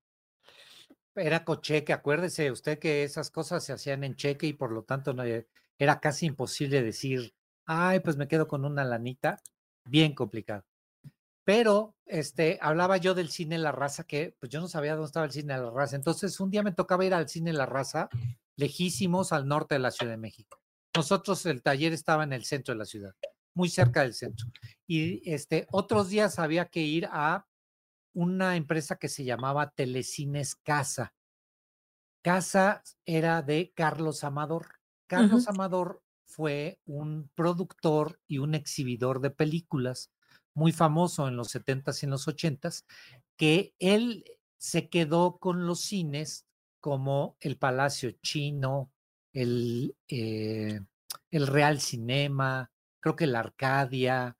[1.16, 5.14] era cocheque, acuérdese usted que esas cosas se hacían en cheque y por lo tanto
[5.14, 5.24] no,
[5.78, 9.40] era casi imposible decir, ay, pues me quedo con una lanita,
[9.84, 10.64] bien complicado.
[11.44, 15.26] Pero este, hablaba yo del cine La Raza, que pues yo no sabía dónde estaba
[15.26, 15.96] el cine La Raza.
[15.96, 18.08] Entonces un día me tocaba ir al cine La Raza,
[18.56, 20.60] lejísimos al norte de la Ciudad de México.
[20.96, 23.14] Nosotros, el taller estaba en el centro de la ciudad,
[23.54, 24.48] muy cerca del centro.
[24.86, 27.46] Y este, otros días había que ir a
[28.16, 31.14] una empresa que se llamaba Telecines Casa.
[32.22, 34.80] Casa era de Carlos Amador.
[35.06, 40.10] Carlos Amador fue un productor y un exhibidor de películas
[40.54, 42.86] muy famoso en los 70s y en los 80s,
[43.36, 44.24] que él
[44.56, 46.46] se quedó con los cines
[46.80, 48.90] como el Palacio Chino,
[49.34, 50.80] el, eh,
[51.30, 54.38] el Real Cinema, creo que la Arcadia,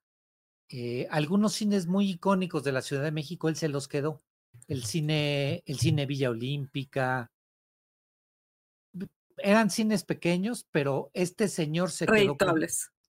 [0.68, 4.22] eh, algunos cines muy icónicos de la Ciudad de México, él se los quedó.
[4.68, 7.30] El cine, el cine Villa Olímpica.
[9.38, 12.60] Eran cines pequeños, pero este señor se quedó, con,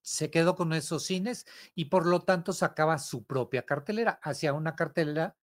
[0.02, 4.20] se quedó con esos cines y por lo tanto sacaba su propia cartelera.
[4.22, 5.36] Hacía una cartelera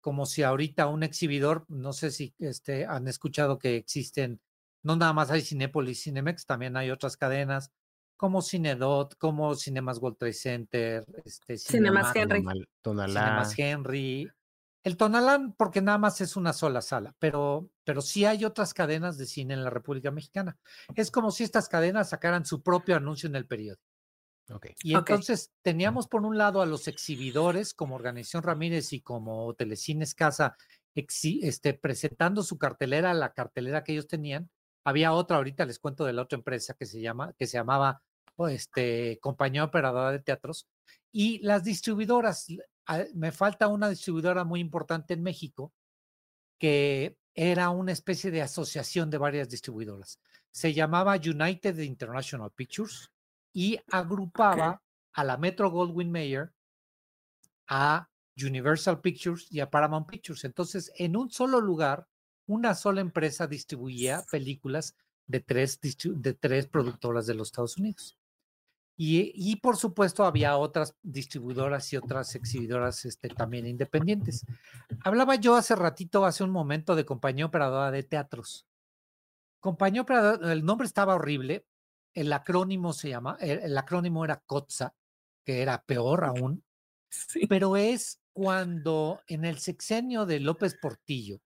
[0.00, 4.40] como si ahorita un exhibidor, no sé si este, han escuchado que existen,
[4.82, 7.72] no nada más hay Cinépolis, Cinemex, también hay otras cadenas
[8.18, 12.44] como Cinedot, como Cinemas World Trade Center, este, Cinemas Henry.
[12.82, 14.28] Cinemas Henry.
[14.84, 19.18] El Tonalán, porque nada más es una sola sala, pero, pero sí hay otras cadenas
[19.18, 20.56] de cine en la República Mexicana.
[20.94, 23.82] Es como si estas cadenas sacaran su propio anuncio en el periódico.
[24.50, 24.74] Okay.
[24.82, 30.14] Y entonces teníamos por un lado a los exhibidores como Organización Ramírez y como Telecines
[30.14, 30.56] Casa
[30.94, 34.50] este, presentando su cartelera, la cartelera que ellos tenían.
[34.84, 38.02] Había otra, ahorita les cuento de la otra empresa que se llama, que se llamaba
[38.46, 40.68] este, compañía operadora de teatros,
[41.10, 42.46] y las distribuidoras.
[43.14, 45.72] Me falta una distribuidora muy importante en México
[46.58, 50.18] que era una especie de asociación de varias distribuidoras.
[50.50, 53.12] Se llamaba United International Pictures
[53.52, 56.52] y agrupaba a la Metro Goldwyn Mayer,
[57.68, 60.44] a Universal Pictures y a Paramount Pictures.
[60.44, 62.08] Entonces, en un solo lugar,
[62.46, 64.96] una sola empresa distribuía películas
[65.26, 68.17] de tres, de tres productoras de los Estados Unidos.
[69.00, 74.44] Y, por supuesto había otras distribuidoras y otras exhibidoras este, también independientes.
[75.04, 78.66] Hablaba yo hace ratito, hace un momento, de compañía operadora de teatros.
[79.60, 81.64] Compañía operadora, el nombre estaba horrible,
[82.12, 84.92] el acrónimo se llama, el, acrónimo era COTSA,
[85.44, 86.64] que era peor aún,
[87.48, 91.40] pero es cuando en el sexenio de López Portillo,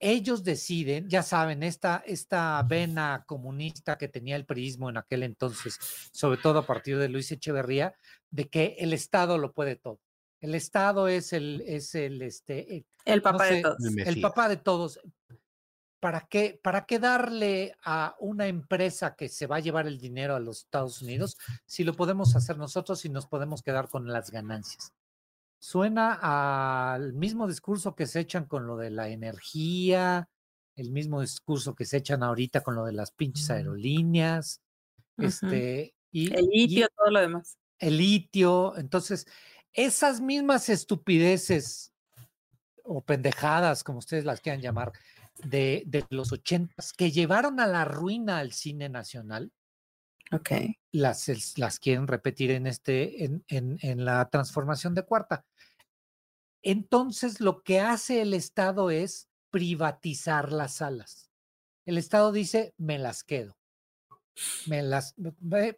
[0.00, 5.78] ellos deciden, ya saben, esta, esta vena comunista que tenía el priismo en aquel entonces,
[6.12, 7.94] sobre todo a partir de Luis Echeverría,
[8.30, 10.00] de que el Estado lo puede todo.
[10.40, 13.78] El Estado es el, es el, este, el papá de todos.
[13.96, 15.00] El, papá de todos.
[15.98, 20.36] ¿Para qué, ¿Para qué darle a una empresa que se va a llevar el dinero
[20.36, 24.30] a los Estados Unidos si lo podemos hacer nosotros y nos podemos quedar con las
[24.30, 24.92] ganancias?
[25.58, 30.28] Suena al mismo discurso que se echan con lo de la energía,
[30.76, 33.52] el mismo discurso que se echan ahorita con lo de las pinches mm.
[33.52, 34.62] aerolíneas,
[35.16, 37.58] este, y el litio, todo lo demás.
[37.78, 39.26] El litio, entonces,
[39.72, 41.92] esas mismas estupideces
[42.84, 44.92] o pendejadas, como ustedes las quieran llamar,
[45.44, 49.52] de, de los ochentas, que llevaron a la ruina al cine nacional,
[50.30, 50.76] Okay.
[50.92, 55.44] Las, las quieren repetir en, este, en, en, en la transformación de cuarta.
[56.62, 61.30] Entonces, lo que hace el Estado es privatizar las salas.
[61.86, 63.56] El Estado dice, me las quedo.
[64.66, 65.14] Me las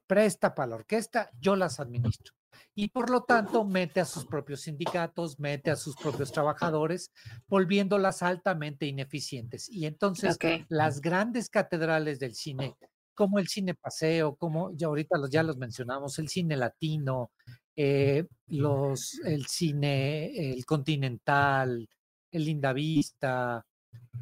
[0.07, 2.35] presta para la orquesta, yo las administro.
[2.75, 7.11] y por lo tanto mete a sus propios sindicatos, mete a sus propios trabajadores,
[7.47, 9.69] volviéndolas altamente ineficientes.
[9.69, 12.77] Y entonces las grandes catedrales del cine,
[13.21, 17.33] como el cine paseo, como ya ahorita los, ya los mencionamos, el cine latino,
[17.77, 21.87] eh, los, el cine, el continental,
[22.31, 23.63] el Lindavista,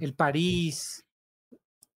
[0.01, 1.07] el París,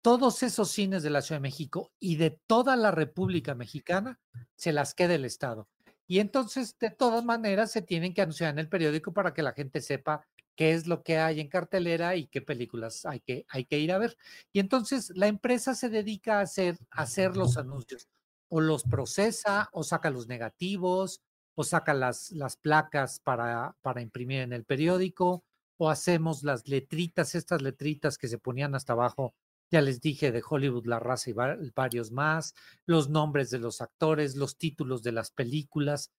[0.02, 4.20] todos esos cines de la Ciudad de México y de toda la República Mexicana
[4.54, 5.70] se las queda el Estado.
[6.06, 9.54] Y entonces, de todas maneras, se tienen que anunciar en el periódico para que la
[9.54, 13.64] gente sepa qué es lo que hay en cartelera y qué películas hay que, hay
[13.64, 14.16] que ir a ver.
[14.52, 18.08] Y entonces la empresa se dedica a hacer, a hacer los anuncios.
[18.48, 21.22] O los procesa, o saca los negativos,
[21.54, 25.44] o saca las, las placas para, para imprimir en el periódico,
[25.76, 29.34] o hacemos las letritas, estas letritas que se ponían hasta abajo
[29.70, 31.34] ya les dije de Hollywood, La Raza y
[31.74, 32.54] varios más,
[32.86, 36.10] los nombres de los actores, los títulos de las películas.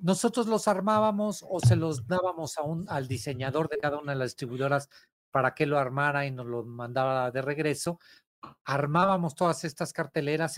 [0.00, 4.18] Nosotros los armábamos o se los dábamos a un, al diseñador de cada una de
[4.18, 4.88] las distribuidoras
[5.30, 7.98] para que lo armara y nos lo mandaba de regreso.
[8.64, 10.56] Armábamos todas estas carteleras,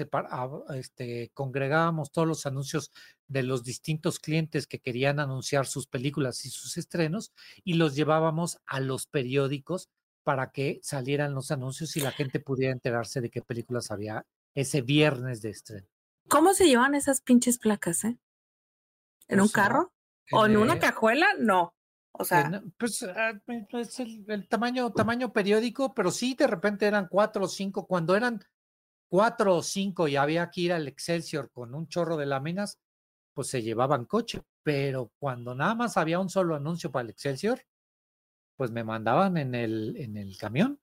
[0.75, 2.93] este, congregábamos todos los anuncios
[3.27, 7.33] de los distintos clientes que querían anunciar sus películas y sus estrenos
[7.65, 9.89] y los llevábamos a los periódicos
[10.23, 14.25] para que salieran los anuncios y la gente pudiera enterarse de qué películas había
[14.55, 15.89] ese viernes de estreno.
[16.29, 18.17] ¿Cómo se llevan esas pinches placas, eh?
[19.29, 19.93] ¿En un carro?
[20.31, 21.27] ¿O en una cajuela?
[21.39, 21.75] No.
[22.13, 22.63] O sea.
[22.79, 27.87] pues ah, es el, tamaño, tamaño periódico, pero sí, de repente eran cuatro o cinco.
[27.87, 28.41] Cuando eran
[29.09, 32.79] cuatro o cinco y había que ir al Excelsior con un chorro de láminas,
[33.35, 34.43] pues se llevaban coche.
[34.63, 37.61] Pero cuando nada más había un solo anuncio para el Excelsior,
[38.57, 40.81] pues me mandaban en el, en el camión.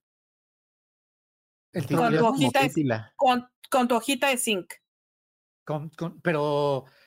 [1.72, 4.74] con, tu hojita de, con, tu hojita de zinc.
[5.64, 5.90] Con,
[6.22, 6.99] pero eh,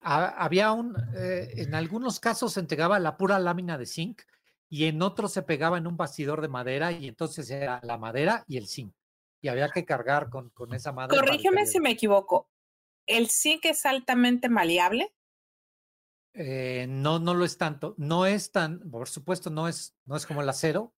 [0.00, 4.22] había un, eh, en algunos casos se entregaba la pura lámina de zinc
[4.68, 8.44] y en otros se pegaba en un bastidor de madera y entonces era la madera
[8.46, 8.94] y el zinc.
[9.40, 11.20] Y había que cargar con, con esa madera.
[11.20, 12.50] Corrígeme si me equivoco.
[13.06, 15.14] ¿El zinc es altamente maleable?
[16.34, 17.94] Eh, no, no lo es tanto.
[17.96, 20.94] No es tan, por supuesto, no es, no es como el acero,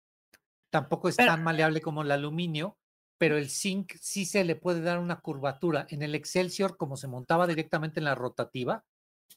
[0.70, 2.78] tampoco es tan maleable como el aluminio,
[3.20, 5.87] pero el zinc sí se le puede dar una curvatura.
[5.90, 8.83] En el Excelsior, como se montaba directamente en la rotativa,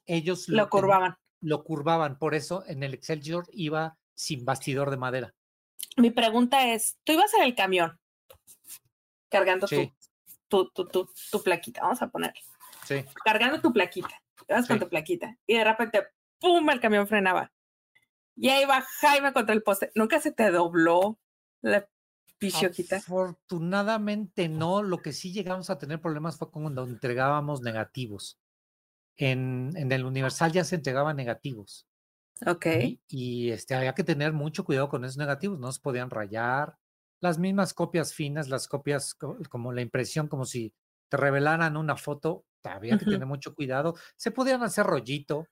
[0.06, 1.18] ellos lo, curvaban.
[1.42, 5.36] Lo curvaban, por eso en el Excelsior iba sin bastidor de madera.
[5.98, 8.00] Mi pregunta es, tú ibas en el camión
[9.30, 9.92] cargando tu,
[10.48, 12.34] tu, tu, tu, plaquita, vamos a poner.
[12.86, 13.04] Sí.
[13.26, 15.38] Cargando tu plaquita vas con tu plaquita.
[15.46, 16.08] Y de repente,
[16.40, 16.70] ¡pum!
[16.70, 17.52] el camión frenaba.
[18.36, 19.92] Y ahí va Jaime contra el poste.
[19.94, 21.20] ¿Nunca se te dobló
[21.62, 21.88] la
[22.48, 22.98] pichoquita?
[22.98, 24.84] Afortunadamente no.
[24.84, 28.40] Lo que sí llegamos a tener problemas fue cuando entregábamos negativos.
[29.18, 31.88] En, en el Universal ya se entregaban negativos.
[32.46, 32.66] Ok.
[33.08, 35.60] Y, este, había que tener mucho cuidado con esos negativos.
[35.60, 36.78] No se podían rayar.
[37.22, 40.74] Las mismas copias finas, las copias como la impresión, como si
[41.10, 43.96] te revelaran una foto, había que tener mucho cuidado.
[44.18, 45.48] Se podían hacer rollito.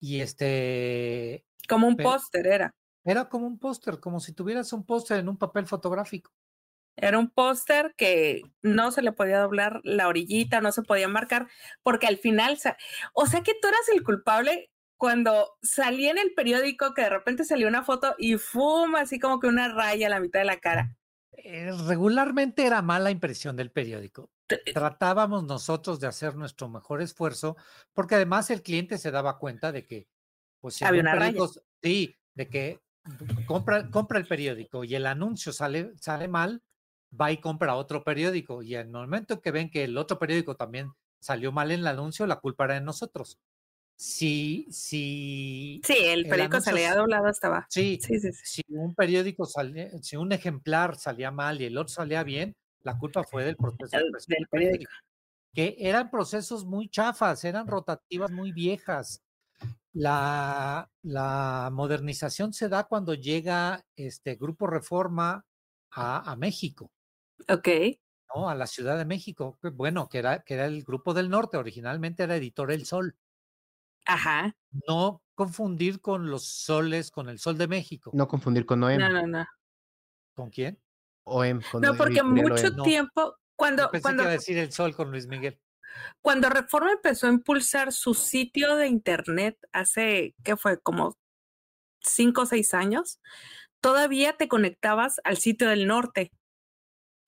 [0.00, 1.44] Y este.
[1.68, 2.74] Como un póster era.
[3.08, 6.30] Era como un póster, como si tuvieras un póster en un papel fotográfico.
[6.94, 11.48] Era un póster que no se le podía doblar la orillita, no se podía marcar,
[11.82, 12.58] porque al final,
[13.14, 17.46] o sea que tú eras el culpable cuando salía en el periódico que de repente
[17.46, 20.58] salió una foto y fuma así como que una raya a la mitad de la
[20.58, 20.94] cara.
[21.32, 24.30] Eh, regularmente era mala impresión del periódico.
[24.74, 27.56] Tratábamos nosotros de hacer nuestro mejor esfuerzo,
[27.94, 30.08] porque además el cliente se daba cuenta de que,
[30.60, 31.40] pues, si había una raya.
[31.82, 32.80] Sí, de que
[33.46, 36.62] compra, compra el periódico y el anuncio sale, sale mal,
[37.18, 38.62] va y compra otro periódico.
[38.62, 41.86] Y en el momento que ven que el otro periódico también salió mal en el
[41.86, 43.38] anuncio, la culpa era de nosotros
[43.98, 47.66] si, si sí, el periódico salía doblado estaba.
[47.68, 51.92] Sí, sí, sí, Si un periódico salía, si un ejemplar salía mal y el otro
[51.92, 54.90] salía bien, la culpa fue del proceso del periódico.
[55.52, 59.20] Que eran procesos muy chafas, eran rotativas muy viejas.
[59.92, 65.44] La, la modernización se da cuando llega este Grupo Reforma
[65.90, 66.92] a, a México.
[67.48, 67.68] Ok.
[68.34, 68.48] ¿no?
[68.48, 69.58] A la Ciudad de México.
[69.74, 73.16] Bueno, que era, que era el Grupo del Norte, originalmente era Editor El Sol.
[74.04, 74.56] Ajá.
[74.86, 78.10] No confundir con los soles, con el sol de México.
[78.14, 78.98] No confundir con OEM.
[78.98, 79.46] No, no, no.
[80.34, 80.80] ¿Con quién?
[81.24, 81.60] OEM.
[81.70, 83.90] Con no, porque mucho tiempo, cuando...
[83.90, 85.60] pensé cuando, que iba a decir el sol con Luis Miguel.
[86.22, 90.80] Cuando Reforma empezó a impulsar su sitio de internet hace, ¿qué fue?
[90.80, 91.16] Como
[92.00, 93.20] cinco o seis años,
[93.80, 96.32] todavía te conectabas al sitio del norte.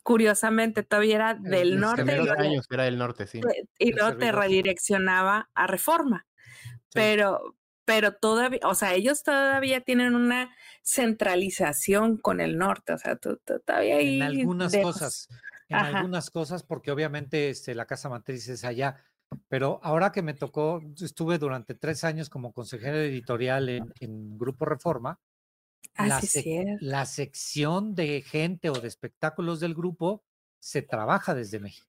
[0.03, 3.41] curiosamente todavía era El- del los norte y luego, años era del norte, sí.
[3.79, 6.27] y luego te redireccionaba a reforma.
[6.93, 7.55] Pero,
[7.85, 13.97] pero todavía, o sea, ellos todavía tienen una centralización con el norte, o sea, todavía
[13.97, 15.29] hay en algunas de- cosas,
[15.71, 15.99] en Ajá.
[15.99, 19.03] algunas cosas, porque obviamente este, la casa matriz es allá.
[19.49, 24.67] Pero ahora que me tocó, estuve durante tres años como consejero editorial en, en Grupo
[24.67, 25.19] Reforma.
[25.95, 26.77] Ah, la, sí, sec- cierto.
[26.81, 30.23] la sección de gente o de espectáculos del grupo
[30.59, 31.87] se trabaja desde México.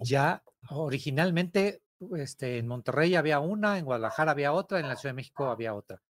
[0.00, 1.82] Ya originalmente
[2.16, 5.74] este, en Monterrey había una, en Guadalajara había otra, en la Ciudad de México había
[5.74, 6.02] otra.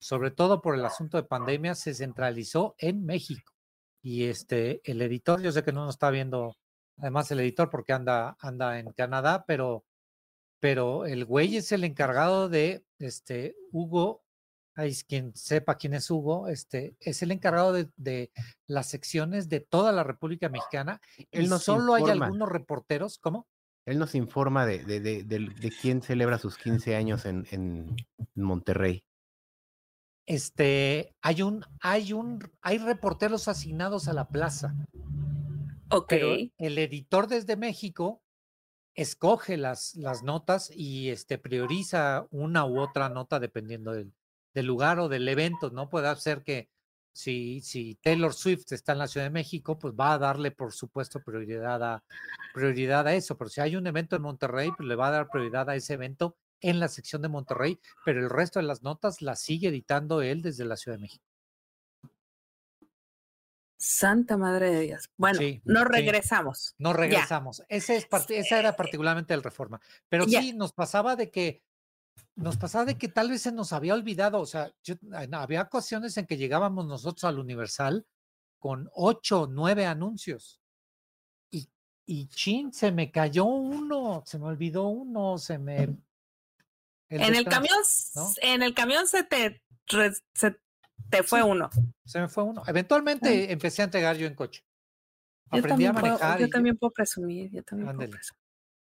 [0.00, 3.52] Sobre todo por el asunto de pandemia, se centralizó en México.
[4.02, 6.56] Y este, el editor, yo sé que no nos está viendo,
[6.98, 9.84] además el editor porque anda, anda en Canadá, pero,
[10.60, 14.24] pero el güey es el encargado de este, Hugo,
[14.76, 18.32] es quien sepa quién es Hugo, este, es el encargado de, de
[18.66, 21.00] las secciones de toda la República Mexicana.
[21.30, 23.46] Él y nos solo hay algunos reporteros, ¿cómo?
[23.84, 27.94] Él nos informa de, de, de, de- de quién celebra sus 15 años en, en
[28.34, 29.04] Monterrey.
[30.32, 34.74] Este, hay un, hay un, hay reporteros asignados a la plaza,
[35.90, 36.06] Ok.
[36.08, 38.22] pero el editor desde México
[38.94, 44.14] escoge las, las notas y este, prioriza una u otra nota dependiendo del,
[44.54, 45.90] del lugar o del evento, ¿no?
[45.90, 46.70] Puede ser que
[47.12, 50.72] si, si Taylor Swift está en la Ciudad de México, pues va a darle, por
[50.72, 52.02] supuesto, prioridad a,
[52.54, 53.36] prioridad a eso.
[53.36, 55.92] Pero si hay un evento en Monterrey, pues le va a dar prioridad a ese
[55.92, 60.22] evento en la sección de Monterrey, pero el resto de las notas las sigue editando
[60.22, 61.24] él desde la Ciudad de México.
[63.76, 65.10] Santa Madre de Dios.
[65.16, 65.88] Bueno, Sí, nos sí.
[65.88, 66.74] regresamos.
[66.78, 67.64] No regresamos.
[67.68, 69.80] Ese es esa era particularmente el reforma.
[70.08, 70.40] Pero Ya.
[70.40, 71.64] sí, nos pasaba de que,
[72.36, 74.40] nos pasaba de que tal vez se nos había olvidado.
[74.40, 74.94] O sea, yo-
[75.32, 78.06] había ocasiones en que llegábamos nosotros al Universal
[78.60, 80.60] con ocho, nueve anuncios.
[81.50, 81.68] Y,
[82.06, 85.88] y chin, se me cayó uno, se me olvidó uno, se me.
[87.20, 87.78] En el camión,
[88.42, 90.56] en el camión se te, re- se
[91.10, 91.46] te fue Sí.
[91.48, 91.68] uno.
[92.04, 92.62] Se me fue uno.
[92.66, 94.62] Eventualmente empecé a entregar yo en coche.
[95.52, 96.40] Yo Aprendí a puedo, manejar.
[96.40, 98.12] yo también puedo presumir, yo también puedo Ándele.
[98.12, 98.40] presumir.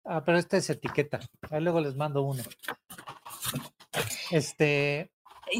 [0.06, 1.20] Ah, pero este es etiqueta.
[1.50, 2.44] Ahí luego les mando uno.
[4.32, 5.12] Este,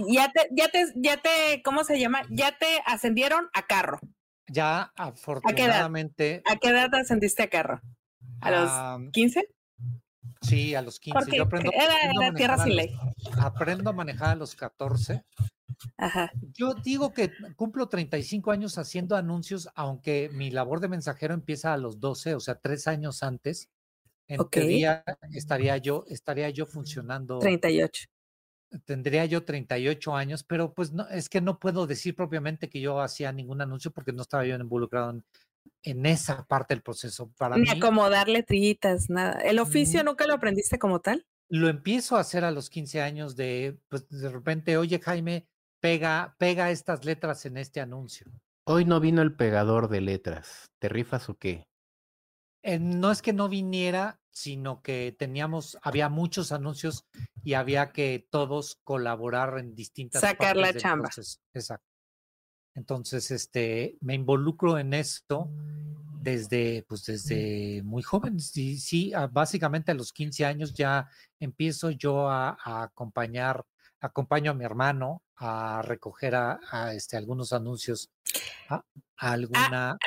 [0.10, 2.22] Ya te, ya te, ya te, ¿cómo se llama?
[2.30, 4.00] Ya te ascendieron a carro.
[4.48, 6.42] ya afortunadamente.
[6.46, 7.82] ¿A qué edad te ascendiste a carro?
[8.42, 9.48] ¿A los ah, 15?
[10.42, 11.20] Sí, a los 15.
[11.20, 12.96] Porque Yo aprendo, era, aprendo era tierra sin ley.
[13.26, 15.24] los- aprendo a manejar a los 14.
[15.98, 16.32] Ajá.
[16.54, 21.78] Yo digo que cumplo 35 años haciendo anuncios, aunque mi labor de mensajero empieza a
[21.78, 23.70] los 12, o sea, tres años antes.
[24.28, 24.52] En Ok.
[24.52, 27.40] teoría estaría yo, estaría yo funcionando.
[27.40, 28.06] 38.
[28.86, 33.00] tendría yo 38 años, pero pues no, es que no puedo decir propiamente que yo
[33.02, 35.24] hacía ningún anuncio porque no estaba yo involucrado en,
[35.84, 37.32] en esa parte del proceso.
[37.38, 39.40] Para Ni mí, acomodar letritas, nada.
[39.42, 40.06] ¿El oficio Mm.
[40.06, 41.26] nunca lo aprendiste como tal?
[41.50, 45.48] lo empiezo a hacer a los 15 años de, pues de repente, oye Jaime,
[45.82, 48.26] pega, pega estas letras en este anuncio.
[48.66, 50.72] Hoy no vino el pegador de letras.
[50.80, 51.68] ¿Te rifas o qué?
[52.64, 57.06] Eh, no es que no viniera, sino que teníamos, había muchos anuncios
[57.44, 61.10] y había que todos colaborar en distintas Sacar la del chamba.
[61.10, 61.40] proceso.
[61.54, 61.86] Exacto.
[62.76, 65.50] Entonces, este, me involucro en esto
[66.22, 68.40] desde, pues desde muy joven.
[68.40, 71.10] Sí, sí, a- básicamente a los 15 años ya
[71.40, 73.66] empiezo yo a, a acompañar,
[74.00, 78.10] acompaño a mi hermano a recoger a, a, este, algunos anuncios,
[78.70, 78.84] a,
[79.18, 79.98] a alguna,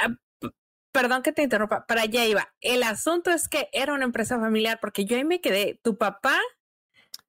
[0.93, 2.55] Perdón que te interrumpa, para allá iba.
[2.63, 5.79] El asunto es que era una empresa familiar, porque yo ahí me quedé.
[5.83, 6.41] Tu papá,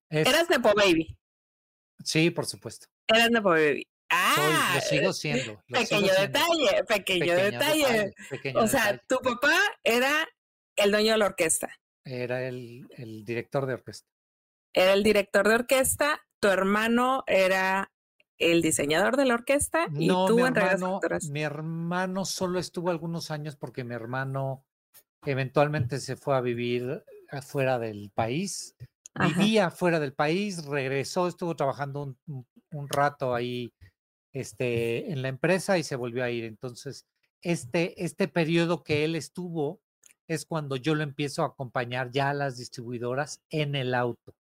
[0.10, 1.18] es- eras Nepo Baby.
[2.02, 2.88] sí, por supuesto.
[3.08, 3.86] Eras Nepo Baby.
[4.10, 5.62] Soy, Ah, lo sigo siendo.
[5.68, 6.22] lo sigo pequeño siendo.
[6.22, 8.14] detalle, pequeño, Pequeño detalle.
[8.30, 9.02] pequeño O sea, detalle.
[9.08, 9.54] tu papá
[9.84, 10.28] era
[10.78, 11.70] el dueño de la orquesta,
[12.06, 14.08] era el, el director de orquesta.
[14.74, 17.92] era el director de orquesta, tu hermano era
[18.38, 21.00] el diseñador de la orquesta y No, tú mi en hermano,
[21.32, 24.64] mi hermano solo estuvo algunos años porque mi hermano
[25.26, 28.76] eventualmente se fue a vivir afuera del país.
[29.16, 29.28] Ajá.
[29.40, 33.74] Vivía fuera del país, regresó, estuvo trabajando un- un rato ahí
[34.40, 36.44] este, en la empresa y se volvió a ir.
[36.44, 37.06] Entonces,
[37.42, 39.82] este, este periodo que él estuvo
[40.28, 44.34] es cuando yo lo empiezo a acompañar ya a las distribuidoras en el auto.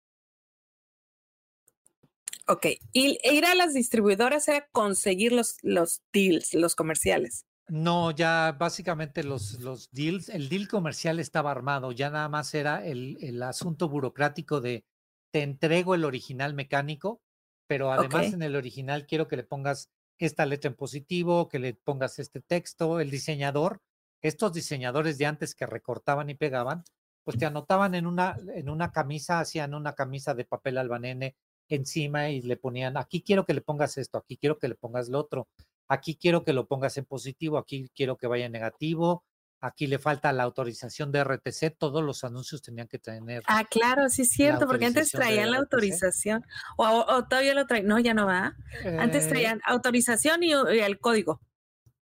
[2.49, 7.45] Ok, y ir a las distribuidoras era conseguir los, los deals, los comerciales.
[7.67, 12.85] No, ya básicamente los, los deals, el deal comercial estaba armado, ya nada más era
[12.85, 14.85] el, el asunto burocrático de
[15.31, 17.19] te entrego el original mecánico,
[17.67, 21.73] pero además en el original quiero que le pongas esta letra en positivo, que le
[21.73, 23.81] pongas este texto, el diseñador
[24.21, 26.83] estos diseñadores de antes que recortaban y pegaban,
[27.23, 31.35] pues te anotaban en una, en una camisa, hacían una camisa de papel albanene
[31.69, 35.09] encima y le ponían, aquí quiero que le pongas esto, aquí quiero que le pongas
[35.09, 35.49] lo otro,
[35.89, 39.23] aquí quiero que lo pongas en positivo, aquí quiero que vaya en negativo,
[39.59, 43.43] aquí le falta la autorización de RTC, todos los anuncios tenían que tener.
[43.47, 46.45] Ah, claro, sí es cierto, porque antes traían la autorización,
[46.77, 48.55] o, todavía lo traen, no, ya no va.
[48.99, 51.41] antes eh traían autorización y, el código.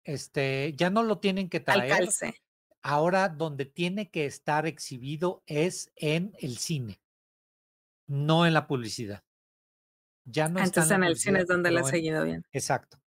[0.03, 2.09] Este, ya no lo tienen que traer.
[2.81, 7.01] Ahora donde tiene que estar exhibido es en el cine,
[8.07, 9.23] no en la publicidad.
[10.23, 12.45] Ya no Entonces está en, el cine es donde le ha seguido bien.
[12.51, 13.01] Exacto.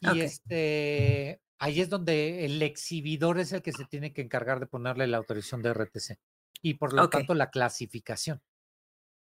[0.00, 4.66] Y este, ahí es donde el exhibidor es el que se tiene que encargar de
[4.66, 6.18] ponerle la autorización de RTC
[6.62, 8.40] y por lo tanto la clasificación.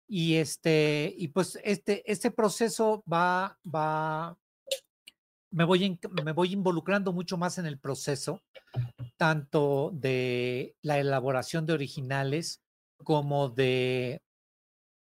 [0.08, 4.38] Y este, y pues este, este proceso va, va,
[5.52, 8.44] me voy, me voy involucrando mucho más en el proceso,
[9.18, 12.62] tanto de la elaboración de originales
[13.04, 14.22] como de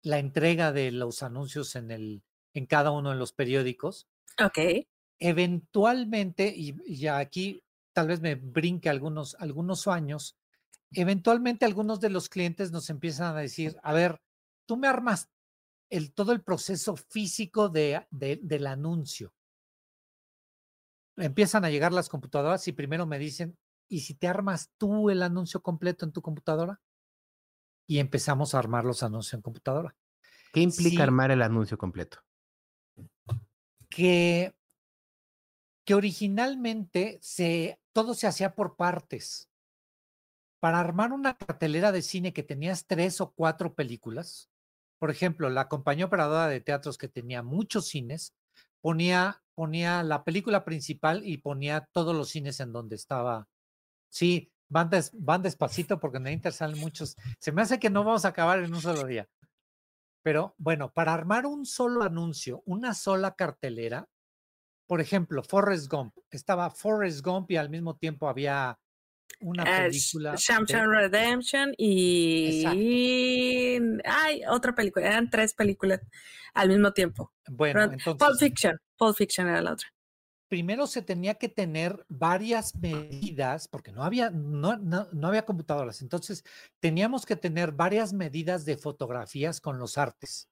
[0.02, 2.22] la entrega de los anuncios en, el,
[2.54, 4.08] en cada uno de los periódicos.
[4.42, 4.86] Ok.
[5.18, 7.62] Eventualmente, y, ya aquí
[7.92, 10.36] tal vez me brinque algunos, algunos años,
[10.92, 14.20] eventualmente algunos de los clientes nos empiezan a decir, a ver,
[14.66, 15.28] tú me armas
[15.90, 19.32] el, todo el proceso físico de, del anuncio
[21.24, 23.58] empiezan a llegar las computadoras y primero me dicen,
[23.88, 26.80] ¿y si te armas tú el anuncio completo en tu computadora?
[27.86, 29.96] Y empezamos a armar los anuncios en computadora.
[30.52, 32.18] ¿Qué implica armar el anuncio completo?
[33.88, 34.54] Que,
[35.88, 37.18] que originalmente
[37.94, 39.48] todo se hacía por partes.
[40.60, 44.50] Para armar una cartelera de cine que tenías tres o cuatro películas,
[44.98, 48.34] por ejemplo, la compañía operadora de teatros que tenía muchos cines,
[48.82, 53.48] ponía la película principal y ponía todos los cines en donde estaba.
[54.10, 57.16] Sí, van, van despacito porque en el Inter salen muchos.
[57.40, 59.26] Se me hace que no vamos a acabar en un solo día.
[60.22, 64.06] Pero bueno, para armar un solo anuncio, una sola cartelera,
[64.88, 68.76] por ejemplo, Forrest Gump, estaba Forrest Gump y al mismo tiempo había
[69.40, 70.34] una película.
[70.34, 72.64] Uh, Redemption y.
[74.04, 75.06] Ay, otra película.
[75.06, 76.00] Eran tres películas
[76.54, 77.32] al mismo tiempo.
[77.48, 78.14] Bueno, entonces.
[78.14, 78.80] Pulp Fiction.
[78.96, 79.88] Pulp Fiction era la otra.
[80.48, 86.00] Primero se tenía que tener varias medidas, porque no había, no, no, había computadoras.
[86.00, 86.42] Entonces
[86.80, 90.48] teníamos que tener varias medidas de fotografías con los artes.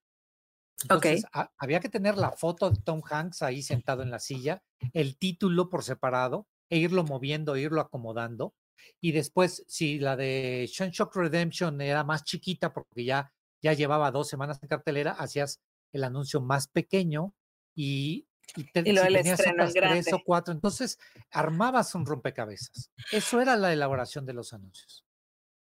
[0.83, 1.25] Entonces,
[1.57, 4.63] había que tener la foto de Tom Hanks ahí sentado en la silla,
[4.93, 8.55] el título por separado, e irlo moviendo, irlo acomodando.
[9.01, 14.29] Y después, si la de Shock Redemption era más chiquita, porque ya, ya llevaba dos
[14.29, 15.61] semanas en cartelera, hacías
[15.93, 17.35] el anuncio más pequeño
[17.75, 20.53] y, y, tenías otras tres o cuatro.
[20.53, 20.99] Entonces,
[21.31, 22.91] armabas un rompecabezas.
[23.11, 25.06] Eso era la elaboración de los anuncios.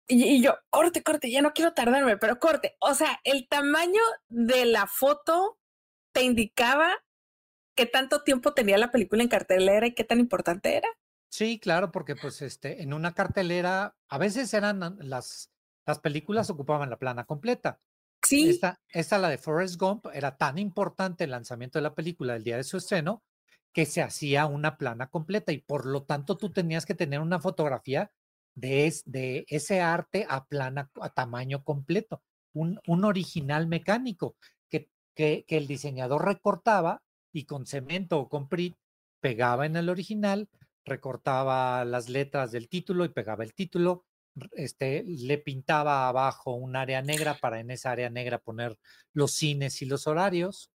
[0.06, 2.76] Y, yo, corte, corte, ya no quiero tardarme, pero corte.
[2.80, 5.58] O sea, el tamaño de la foto
[6.12, 6.92] te indicaba
[7.74, 10.88] qué tanto tiempo tenía la película en cartelera y qué tan importante era.
[11.30, 15.50] Sí, claro, porque pues este, en una cartelera, a veces eran las,
[15.86, 17.80] las películas ocupaban la plana completa.
[18.22, 18.48] Sí.
[18.48, 22.44] Esta, esta, la de Forrest Gump, era tan importante el lanzamiento de la película el
[22.44, 23.22] día de su estreno
[23.72, 27.40] que se hacía una plana completa y por lo tanto tú tenías que tener una
[27.40, 28.12] fotografía
[28.54, 34.36] de, de ese arte a plana, a tamaño completo, un, un original mecánico
[34.68, 37.02] que, que, que el diseñador recortaba
[37.32, 38.76] y con cemento o con PRIT
[39.20, 40.48] pegaba en el original,
[40.84, 44.04] recortaba las letras del título y pegaba el título,
[44.52, 48.78] este, le pintaba abajo un área negra para en esa área negra poner
[49.12, 50.70] los cines y los horarios.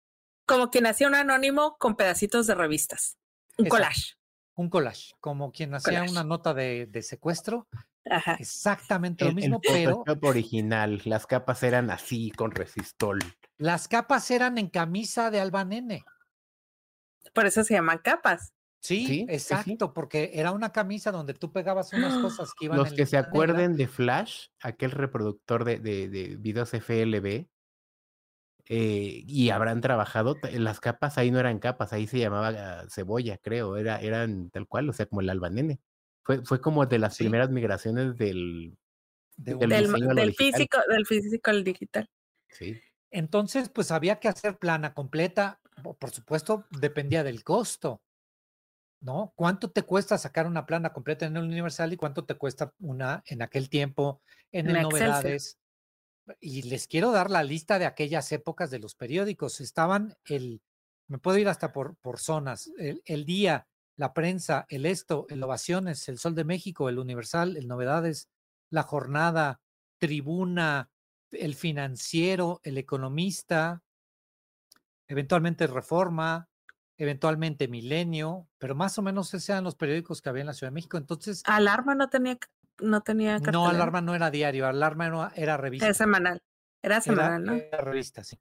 [0.46, 3.18] Como quien hacía un anónimo con pedacitos de revistas,
[3.58, 4.17] un collage.
[4.58, 7.68] Un collage, como quien hacía una nota de, secuestro.
[8.40, 10.02] Exactamente lo mismo, pero.
[10.22, 13.20] original, las capas eran así, con resistol.
[13.56, 16.04] Las capas eran en camisa de albanene.
[17.32, 18.52] Por eso se llaman capas.
[18.80, 22.78] Sí, exacto, porque era una camisa donde tú pegabas unas cosas que iban.
[22.78, 27.46] Los que se acuerden de Flash, aquel reproductor de, de, videos FLB,
[28.68, 33.76] eh, y habrán trabajado, las capas ahí no eran capas, ahí se llamaba cebolla, creo,
[33.76, 35.80] era, eran tal cual, o sea, como el albanene.
[36.22, 38.76] Fue, fue como de las primeras migraciones del,
[39.36, 42.10] del, del, físico, del físico al digital.
[42.48, 42.78] Sí.
[43.10, 48.02] Entonces, pues había que hacer plana completa, por supuesto, dependía del costo.
[49.00, 49.32] ¿no?
[49.36, 53.22] ¿Cuánto te cuesta sacar una plana completa en el Universal y cuánto te cuesta una
[53.26, 54.20] en aquel tiempo
[54.52, 55.58] en el Novedades?
[56.40, 59.60] Y les quiero dar la lista de aquellas épocas de los periódicos.
[59.60, 60.62] Estaban el,
[61.08, 63.66] me puedo ir hasta por, por zonas, el, día,
[63.96, 68.28] la prensa, el esto, el ovaciones, el Sol de México, el Universal, el Novedades,
[68.70, 69.60] la Jornada,
[69.98, 70.90] Tribuna,
[71.30, 73.82] el Financiero, el Economista,
[75.08, 76.48] eventualmente Reforma,
[76.98, 80.70] eventualmente Milenio, pero más o menos esos eran los periódicos que había en la Ciudad
[80.70, 80.98] de México.
[80.98, 81.42] Entonces.
[81.46, 82.38] Alarma no tenía,
[82.80, 83.38] no tenía.
[83.38, 85.86] No, Alarma no era diario, Alarma era, era revista.
[85.86, 86.42] Era semanal.
[86.82, 87.54] Era semanal, ¿no?
[87.54, 88.38] Era revista, sí.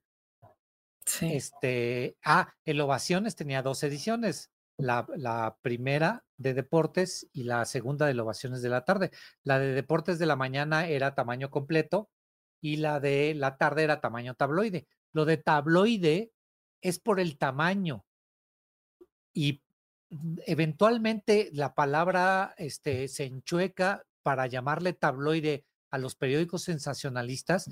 [1.04, 1.34] Sí.
[1.34, 4.50] Este, ah, el Ovaciones tenía dos ediciones.
[4.76, 9.10] La, la, primera de deportes y la segunda de Ovaciones de la tarde.
[9.42, 12.10] La de deportes de la mañana era tamaño completo
[12.60, 14.86] y la de la tarde era tamaño tabloide.
[15.12, 16.32] Lo de tabloide
[16.80, 18.04] es por el tamaño
[19.32, 19.62] y
[20.46, 27.70] eventualmente la palabra este, se enchueca para llamarle tabloide a los periódicos sensacionalistas,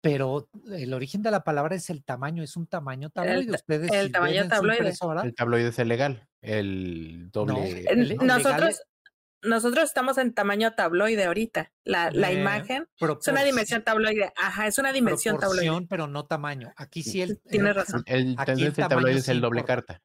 [0.00, 3.52] pero el origen de la palabra es el tamaño, es un tamaño tabloide.
[3.52, 4.92] Ustedes, el tamaño tabloide.
[5.24, 7.86] el tabloide es el legal, el doble.
[8.20, 8.82] nosotros,
[9.42, 11.72] nosotros estamos en tamaño tabloide ahorita.
[11.84, 14.32] La, la imagen es una dimensión tabloide.
[14.36, 15.86] Ajá, es una dimensión tabloide.
[15.88, 16.72] pero no tamaño.
[16.76, 17.40] Aquí sí el.
[17.40, 18.02] Tiene razón.
[18.06, 20.02] El, el tabloide es el doble carta.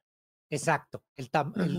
[0.50, 1.02] Exacto.
[1.16, 1.28] El,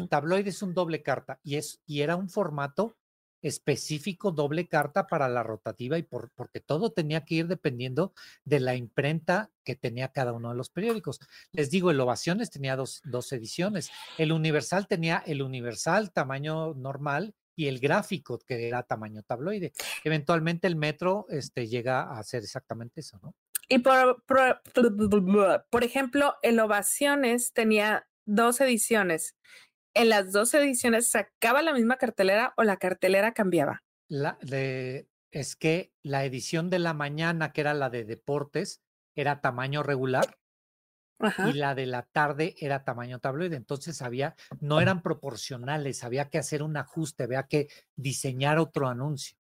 [0.09, 2.97] tabloide es un doble carta y, es, y era un formato
[3.41, 8.13] específico doble carta para la rotativa y por, porque todo tenía que ir dependiendo
[8.45, 11.19] de la imprenta que tenía cada uno de los periódicos.
[11.51, 13.91] Les digo, el Ovaciones tenía dos, dos ediciones.
[14.17, 19.73] El Universal tenía el Universal tamaño normal y el gráfico que era tamaño tabloide.
[20.03, 23.35] Eventualmente el metro este, llega a hacer exactamente eso, ¿no?
[23.67, 24.61] Y por, por,
[25.69, 29.35] por ejemplo, el Ovaciones tenía dos ediciones.
[29.99, 33.83] ¿En las dos ediciones sacaba la misma cartelera o la cartelera cambiaba?
[34.07, 34.37] La,
[35.31, 38.81] es que la edición de la mañana, que era la de deportes,
[39.13, 40.37] era tamaño regular.
[41.45, 43.57] Y la de la tarde era tamaño tabloide.
[43.57, 49.35] Entonces había, no eran proporcionales, había que hacer un ajuste, había que diseñar otro anuncio.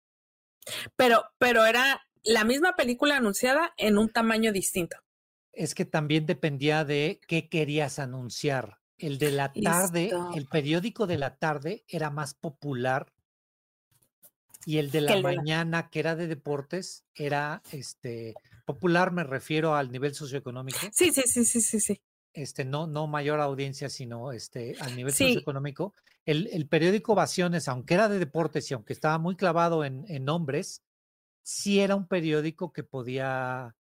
[0.94, 4.98] Pero, pero era la misma película anunciada en un tamaño distinto
[5.56, 8.78] es que también dependía de qué querías anunciar.
[8.98, 13.12] El de la tarde, el periódico de la tarde era más popular
[14.66, 18.34] y el de la mañana, que era de deportes, era este
[18.64, 20.78] popular, me refiero al nivel socioeconómico.
[20.92, 22.00] Sí, sí, sí, sí, sí, sí.
[22.32, 25.94] Este, no, no mayor audiencia, sino este, al nivel socioeconómico.
[26.24, 30.24] El, el, periódico Ovaciones, aunque era de deportes y aunque estaba muy clavado en, en
[30.24, 30.82] nombres,
[31.42, 33.76] sí era un periódico que podía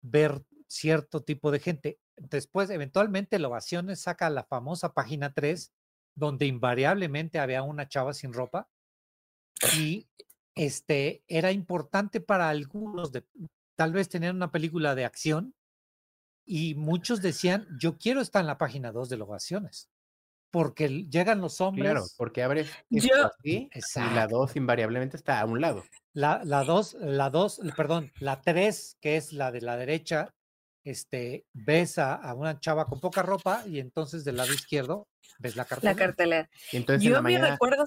[0.00, 1.98] ver cierto tipo de gente.
[2.30, 5.72] Después, eventualmente, la Ovaciones saca la famosa página 3,
[6.14, 8.68] donde invariablemente había una chava sin ropa.
[9.76, 10.08] Y
[10.54, 13.24] este era importante para algunos de
[13.76, 15.54] tal vez tener una película de acción.
[16.44, 19.88] Y muchos decían, yo quiero estar en la página 2 de la Ovaciones.
[20.50, 21.92] Porque llegan los hombres.
[21.92, 25.82] Claro, porque abre yo, así, y la 2 invariablemente está a un lado.
[26.12, 30.34] La 2, la 2, perdón, la 3, que es la de la derecha,
[30.84, 35.08] este, ves a, una chava con poca ropa y entonces del lado izquierdo
[35.38, 35.94] ves la cartelera.
[35.94, 36.50] La cartelera.
[36.72, 37.86] entonces Yo me recuerdo.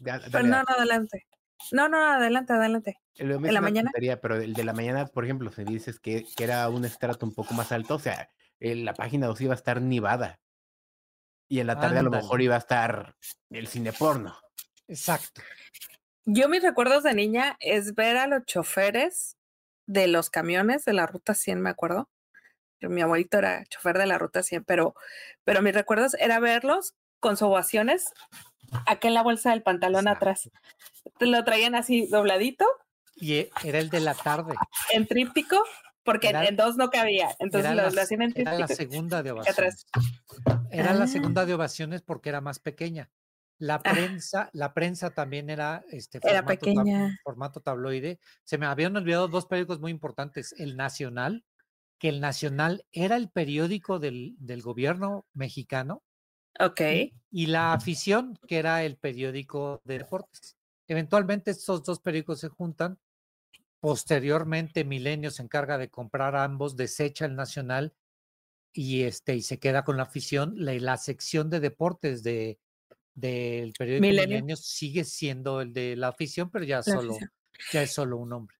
[0.00, 1.26] no, no, adelante.
[1.72, 2.98] No, no, adelante, adelante.
[3.16, 3.90] ¿En la mañana?
[4.20, 7.34] pero el de la mañana, por ejemplo, si dices que, que era un estrato un
[7.34, 8.28] poco más alto, o sea,
[8.60, 10.40] la página 2 iba a estar nivada.
[11.48, 13.16] Y en la tarde a lo mejor iba a estar
[13.50, 14.36] el cine porno.
[14.88, 15.42] Exacto.
[16.24, 19.36] Yo mis recuerdos de niña es ver a los choferes
[19.86, 22.10] de los camiones de la ruta 100, me acuerdo,
[22.80, 24.94] mi abuelito era chofer de la ruta 100, pero,
[25.44, 28.12] pero mis recuerdos era verlos con su ovaciones
[28.86, 30.50] acá en la bolsa del pantalón atrás.
[31.20, 32.66] Lo traían así dobladito.
[33.14, 34.54] Y e, era el de la tarde.
[34.92, 35.62] En tríptico,
[36.02, 37.34] porque en dos no cabía.
[37.38, 38.56] Entonces lo, hacían en tríptico.
[38.56, 39.86] Era la segunda de ovaciones.
[40.70, 41.08] Era la ah.
[41.08, 43.10] segunda de ovaciones porque era más pequeña.
[43.58, 43.82] La ah.
[43.82, 47.18] prensa, la prensa también era este era pequeña.
[47.24, 48.20] formato tabloide.
[48.44, 51.44] Se me habían olvidado dos periódicos muy importantes, El Nacional
[51.98, 56.02] que el Nacional era el periódico del, del gobierno mexicano.
[56.58, 56.80] Ok.
[57.30, 60.56] Y, la afición, que era el periódico de deportes.
[60.88, 62.98] Eventualmente estos dos periódicos se juntan.
[63.80, 67.94] Posteriormente, Milenio se encarga de comprar ambos, desecha el Nacional
[68.72, 70.54] y, este, y se queda con la afición.
[70.56, 72.58] La, la sección de deportes de,
[73.14, 74.56] del periódico Milenio.
[74.56, 77.18] sigue siendo el de la afición, pero ya, solo,
[77.72, 78.55] ya es solo un hombre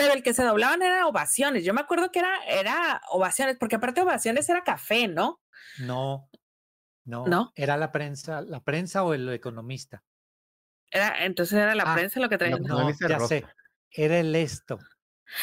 [0.00, 1.64] pero el que se doblaban era ovaciones.
[1.64, 5.40] Yo me acuerdo que era, era ovaciones, porque aparte ovaciones era café, ¿no?
[5.78, 6.28] No,
[7.04, 7.52] no, no.
[7.54, 10.02] Era la prensa, la prensa o el economista.
[10.90, 12.56] Era, entonces era la ah, prensa lo que traía.
[12.56, 13.44] No, ya sé.
[13.90, 14.78] Era el esto.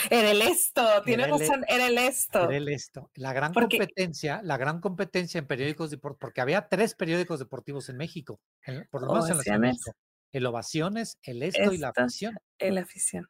[0.10, 2.43] Era el esto, tiene Era el razón, era el esto.
[2.43, 3.10] Era el esto.
[3.16, 7.88] La gran Porque- competencia, la gran competencia en periódicos deportivos, porque había tres periódicos deportivos
[7.88, 9.86] en México, en- por lo menos en la Ciudad de Ovaciones.
[9.86, 9.97] México.
[10.34, 12.01] El Ovaciones, el Esto y la Esto.
[12.01, 12.36] Afición.
[12.60, 13.30] En la afición.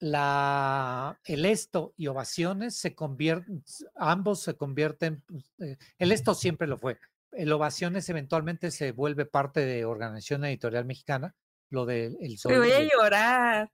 [0.00, 3.64] La, el Esto y Ovaciones se convierten,
[3.96, 6.98] ambos se convierten, pues, eh, el Esto siempre lo fue.
[7.32, 11.34] El Ovaciones eventualmente se vuelve parte de Organización Editorial Mexicana,
[11.70, 12.52] lo del el Sol.
[12.52, 13.70] Me voy a y llorar.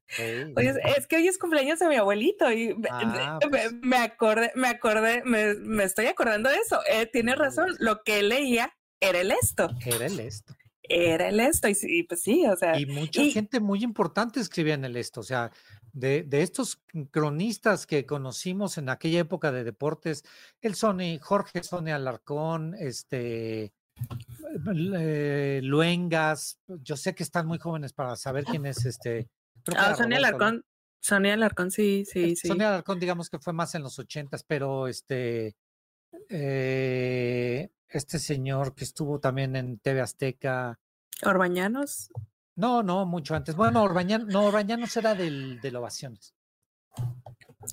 [0.57, 3.72] Oye, es que hoy es cumpleaños de mi abuelito y me, Ah, me- pues.
[3.83, 6.81] me acordé, me acordé, me, me estoy acordando de eso.
[6.91, 10.55] Eh, tiene razón, lo que leía era el esto, Era el Esto.
[10.83, 14.41] era el esto y, sí, pues sí, o sea, Y mucha y- gente muy importante
[14.41, 15.51] escribía en el esto, o sea,
[15.95, 20.24] de, de estos cronistas que conocimos en aquella época de deportes,
[20.61, 23.72] el Sony, Jorge Sony Alarcón, este,
[24.97, 29.28] eh, Luengas, yo sé que están muy jóvenes para saber quién es este.
[29.76, 30.18] ah, Sonia.
[30.18, 30.64] Alarcón,
[31.01, 32.49] Sonia Alarcón, sí, sí, Eh, sí.
[32.49, 35.57] Sonia Alarcón, digamos que fue más en los ochentas, pero este,
[36.28, 40.78] eh, este señor que estuvo también en TV Azteca,
[41.22, 42.11] Orbañanos,
[42.57, 43.57] no, no, mucho antes.
[43.57, 46.34] Bueno, Orbañanos, no, Orbañanos era del, del Ovaciones.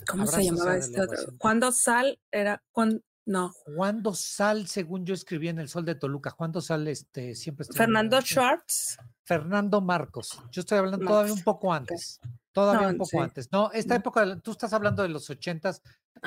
[0.09, 1.03] ¿cómo se llamaba esto?
[1.03, 1.37] Elevación.
[1.37, 6.31] Cuando Sal era, cuando, no, Juan Dosal, según yo escribí en El Sol de Toluca,
[6.31, 8.21] Juan Dosal este, siempre estuvo en Fernando.
[8.21, 10.41] Schwartz, Fernando Marcos.
[10.51, 12.19] Yo estoy hablando todavía un poco antes.
[12.51, 13.17] Todavía No, un poco sí.
[13.17, 13.51] antes.
[13.51, 13.99] No, esta No.
[13.99, 15.81] época, tú estás hablando de los ochentas,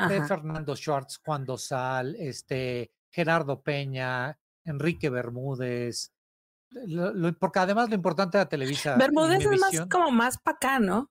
[0.09, 0.24] de.
[0.24, 6.14] Fernando Schwartz, Juan Dosal, este, Gerardo Peña, Enrique Bermúdez.
[6.87, 8.97] Lo- lo- porque además lo importante de la Televisa.
[8.97, 11.11] Bermúdez es más como más para acá, ¿no?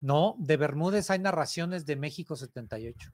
[0.00, 3.10] No, de Bermúdez hay narraciones de México 78.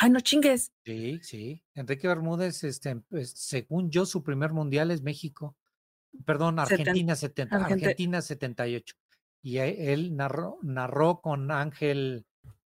[0.00, 0.70] Ay, no chingues.
[0.84, 1.62] Sí, sí.
[1.74, 5.56] Enrique Bermúdez, este, pues, según yo, su primer mundial es México.
[6.24, 8.94] Perdón, Argentina 70, Argenti- Argentina 78.
[9.42, 12.26] Y él narró, narró con Ángel,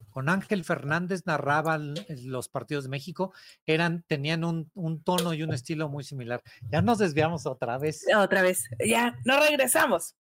[0.10, 1.94] con Ángel Fernández narraban
[2.24, 3.34] los partidos de México.
[3.66, 6.42] Eran, tenían un, un tono y un estilo muy similar.
[6.72, 8.06] Ya nos desviamos otra vez.
[8.16, 10.16] Otra vez, ya, no regresamos.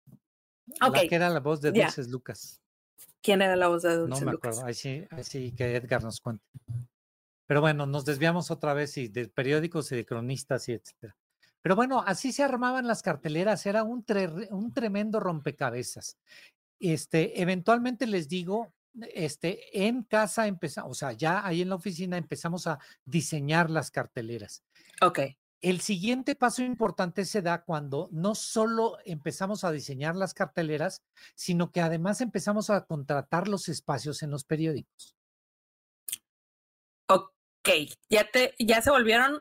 [0.80, 1.72] La Ok, que era la voz de.
[1.72, 2.60] Dulces Lucas.
[3.20, 4.56] ¿quién era la voz de No Dulce me Lucas?
[4.58, 4.68] acuerdo.
[4.68, 6.44] Ahí sí, ahí sí que Edgar nos cuente.
[7.46, 11.16] Pero bueno, nos desviamos otra vez y de periódicos y de cronistas y etcétera.
[11.62, 16.18] Pero bueno, así se armaban las carteleras, era un, tre- un tremendo rompecabezas.
[16.78, 18.72] Este, eventualmente les digo,
[19.12, 23.90] este, en casa empezamos, o sea, ya ahí en la oficina empezamos a diseñar las
[23.90, 24.62] carteleras.
[25.02, 25.20] Ok,
[25.60, 31.02] El siguiente paso importante se da cuando no solo empezamos a diseñar las carteleras,
[31.34, 35.16] sino que además empezamos a contratar los espacios en los periódicos.
[37.08, 37.68] ok,
[38.10, 39.40] ya te, ya se volvieron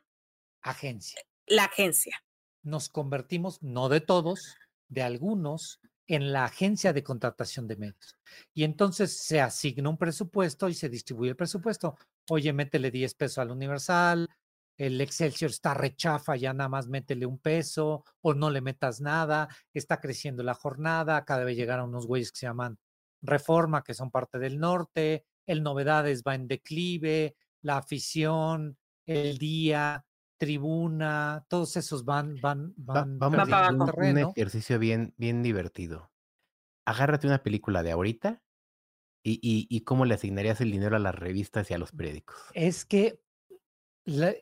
[0.62, 1.22] Agencia.
[1.48, 2.24] la agencia.
[2.64, 4.56] Nos convertimos, no de todos,
[4.88, 8.18] de algunos, en la agencia de contratación de medios.
[8.54, 11.98] Y entonces se asigna un presupuesto y se distribuye el presupuesto.
[12.30, 14.30] Oye, métele 10 pesos al Universal,
[14.78, 19.48] el Excelsior está rechafa, ya nada más métele un peso o no le metas nada,
[19.74, 22.78] está creciendo la jornada, cada vez llegaron unos güeyes que se llaman
[23.22, 30.06] Reforma, que son parte del norte, el Novedades va en declive, la afición, el día,
[30.38, 36.12] tribuna, todos esos van, van, Va- van vamos a un, un ejercicio bien, bien divertido.
[36.86, 38.44] Agárrate una película de ahorita
[39.24, 42.38] y, y, y cómo le asignarías el dinero a las revistas y a los periódicos.
[42.54, 43.20] Es que
[44.06, 44.36] la-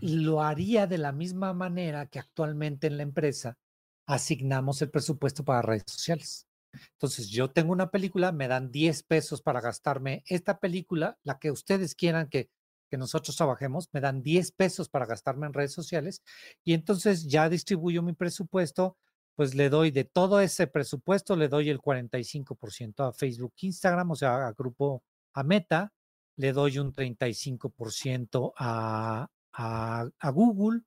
[0.00, 3.58] lo haría de la misma manera que actualmente en la empresa
[4.06, 6.46] asignamos el presupuesto para redes sociales.
[6.92, 11.50] Entonces, yo tengo una película, me dan 10 pesos para gastarme esta película, la que
[11.50, 12.50] ustedes quieran que,
[12.88, 16.22] que nosotros trabajemos, me dan 10 pesos para gastarme en redes sociales
[16.64, 18.96] y entonces ya distribuyo mi presupuesto,
[19.34, 24.16] pues le doy de todo ese presupuesto, le doy el 45% a Facebook, Instagram, o
[24.16, 25.92] sea, a grupo, a Meta,
[26.36, 30.82] le doy un 35% a, a, a Google,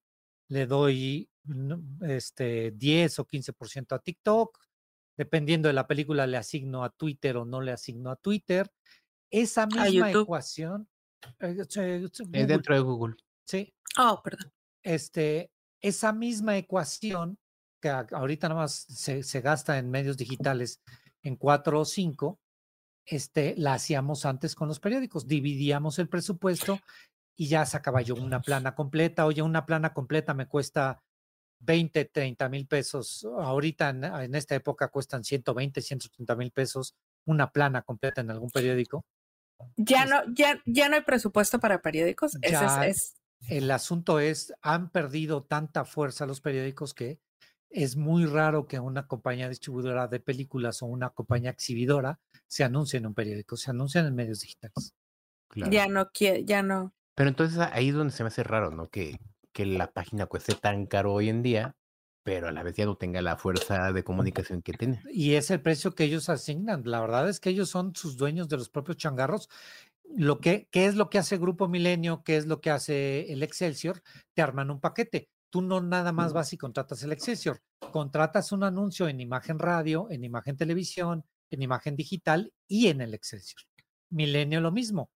[0.50, 4.58] le doy mm, este 10 o 15% a TikTok,
[5.18, 8.70] dependiendo de la película le asigno a Twitter o no le asigno a Twitter.
[9.30, 10.90] Esa misma ecuación,
[11.40, 13.16] Es Google, dentro de Google.
[13.46, 14.52] sí, Oh, perdón.
[14.84, 15.52] este,
[15.82, 17.38] esa misma ecuación
[17.82, 20.82] que ahorita nada más se, se gasta en medios digitales
[21.24, 22.40] en cuatro o cinco,
[23.06, 26.80] este, la hacíamos antes con los periódicos, dividíamos el presupuesto
[27.36, 29.26] y ya sacaba yo una plana completa.
[29.26, 31.02] Oye, una plana completa me cuesta
[31.60, 33.28] 20, 30 mil pesos.
[33.40, 36.96] Ahorita en, en esta época cuestan 120, 130 mil pesos
[37.26, 39.06] una plana completa en algún periódico.
[39.78, 42.38] Ya no, ya, ya no hay presupuesto para periódicos.
[42.42, 43.14] Ya- es, es-
[43.50, 47.20] El asunto es, han perdido tanta fuerza los periódicos que
[47.70, 52.98] es muy raro que una compañía distribuidora de películas o una compañía exhibidora se anuncia
[52.98, 54.94] en un periódico, se anuncian en medios digitales.
[55.56, 56.94] Ya no quiere, ya no.
[57.16, 58.90] Pero entonces ahí es donde se me hace raro, ¿no?
[58.90, 59.18] Que,
[59.54, 61.76] que la página cueste tan caro hoy en día,
[62.24, 65.02] pero a la vez ya no tenga la fuerza de comunicación que tiene.
[65.12, 66.84] Y es el precio que ellos asignan.
[66.86, 69.50] La verdad es que ellos son sus dueños de los propios changarros.
[70.16, 72.24] Lo que, ¿Qué es lo que hace Grupo Milenio?
[72.24, 74.02] ¿Qué es lo que hace el Excelsior?
[74.34, 75.30] Te arman un paquete.
[75.50, 77.62] Tú no nada más vas y contratas el Excelsior.
[77.92, 83.14] Contratas un anuncio en imagen radio, en imagen televisión, en imagen digital y en el
[83.14, 83.62] Excelsior.
[84.10, 85.10] Milenio lo mismo.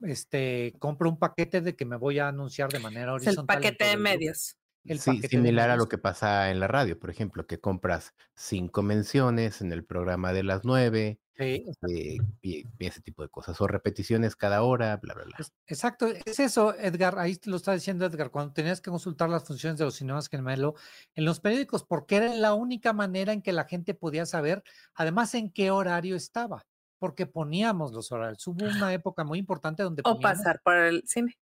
[0.00, 3.42] Este, compro un paquete de que me voy a anunciar de manera horizontal.
[3.42, 4.56] el paquete de medios.
[4.84, 8.82] El sí, similar a lo que pasa en la radio, por ejemplo, que compras cinco
[8.82, 11.64] menciones en el programa de las nueve, eh,
[12.42, 15.36] y, ese tipo de cosas, o repeticiones cada hora, bla, bla, bla.
[15.66, 19.78] Exacto, es eso, Edgar, ahí lo está diciendo Edgar, cuando tenías que consultar las funciones
[19.78, 23.64] de los cinemas que en los periódicos, porque era la única manera en que la
[23.64, 24.62] gente podía saber,
[24.94, 26.66] además, en qué horario estaba
[26.98, 28.46] porque poníamos los horarios.
[28.46, 30.02] Hubo una época muy importante donde...
[30.04, 31.36] O pasar por el cine.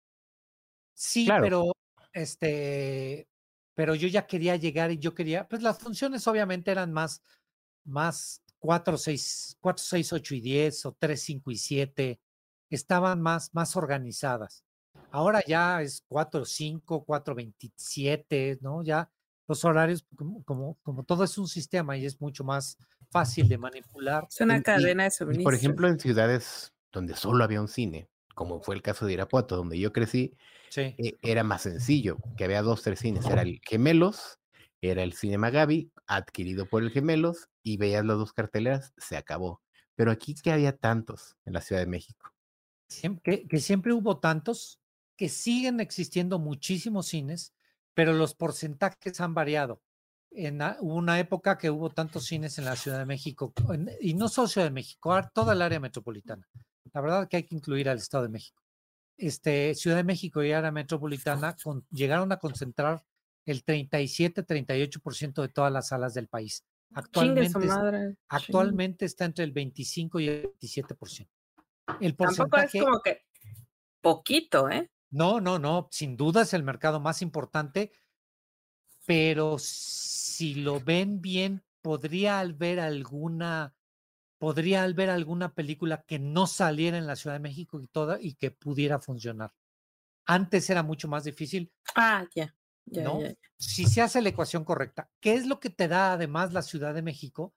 [0.95, 1.73] Sí, pero
[2.15, 3.29] este,
[3.75, 7.23] pero yo ya quería llegar y yo quería, pues las funciones obviamente eran más,
[7.85, 12.21] más 4, 6, 4, 6, 8 y 10 o 3, 5 y 7,
[12.71, 14.65] estaban más, más organizadas.
[15.11, 18.83] Ahora ya es 4, 5, 4, 27, ¿no?
[18.83, 19.11] Ya
[19.47, 22.79] los horarios, como, como, como todo es un sistema y es mucho más
[23.11, 24.27] fácil de manipular.
[24.31, 25.45] Es una cadena de suministro.
[25.45, 29.57] Por ejemplo, en ciudades donde solo había un cine, como fue el caso de Irapuato,
[29.57, 30.37] donde yo crecí,
[30.77, 33.25] eh, era más sencillo, que había dos, tres cines.
[33.27, 34.39] Era el Gemelos,
[34.81, 39.63] era el Cinema Gaby, adquirido por el Gemelos, y veías las dos carteleras, se acabó.
[39.95, 42.33] Pero aquí que había tantos en la Ciudad de México.
[43.23, 44.81] que, que siempre hubo tantos,
[45.17, 47.55] que siguen existiendo muchísimos cines,
[47.95, 49.81] pero los porcentajes han variado
[50.35, 53.53] en una época que hubo tantos cines en la Ciudad de México,
[54.01, 56.49] y no solo Ciudad de México, toda el área metropolitana.
[56.95, 58.63] La verdad que hay que incluir al Estado de México.
[59.17, 61.57] Este, Ciudad de México y área metropolitana
[61.91, 63.05] llegaron a concentrar
[63.45, 66.65] el 37-38% de todas las salas del país.
[66.95, 67.59] Actualmente,
[68.29, 71.29] actualmente está entre el 25 y el 27%.
[72.01, 73.23] El porcentaje, Tampoco es como que
[74.01, 74.91] poquito, ¿eh?
[75.11, 77.93] No, no, no, sin duda es el mercado más importante,
[79.07, 83.75] pero si lo ven bien, podría haber alguna,
[84.45, 88.35] podría haber alguna película que no saliera en la Ciudad de México y toda y
[88.35, 89.55] que pudiera funcionar.
[90.27, 91.73] Antes era mucho más difícil.
[91.97, 92.55] Ah, ya.
[92.85, 93.21] ¿no?
[93.57, 96.93] Si se hace la ecuación correcta, ¿qué es lo que te da además la Ciudad
[96.93, 97.55] de México?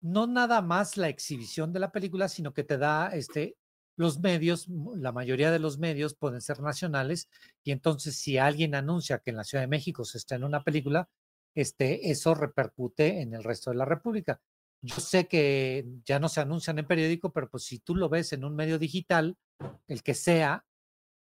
[0.00, 3.56] No nada más la exhibición de la película, sino que te da este
[3.96, 7.28] los medios, la mayoría de los medios pueden ser nacionales
[7.64, 10.62] y entonces si alguien anuncia que en la Ciudad de México se está en una
[10.62, 11.08] película,
[11.52, 14.40] este, eso repercute en el resto de la República.
[14.82, 18.32] Yo sé que ya no se anuncian en periódico, pero pues si tú lo ves
[18.32, 19.36] en un medio digital,
[19.86, 20.66] el que sea,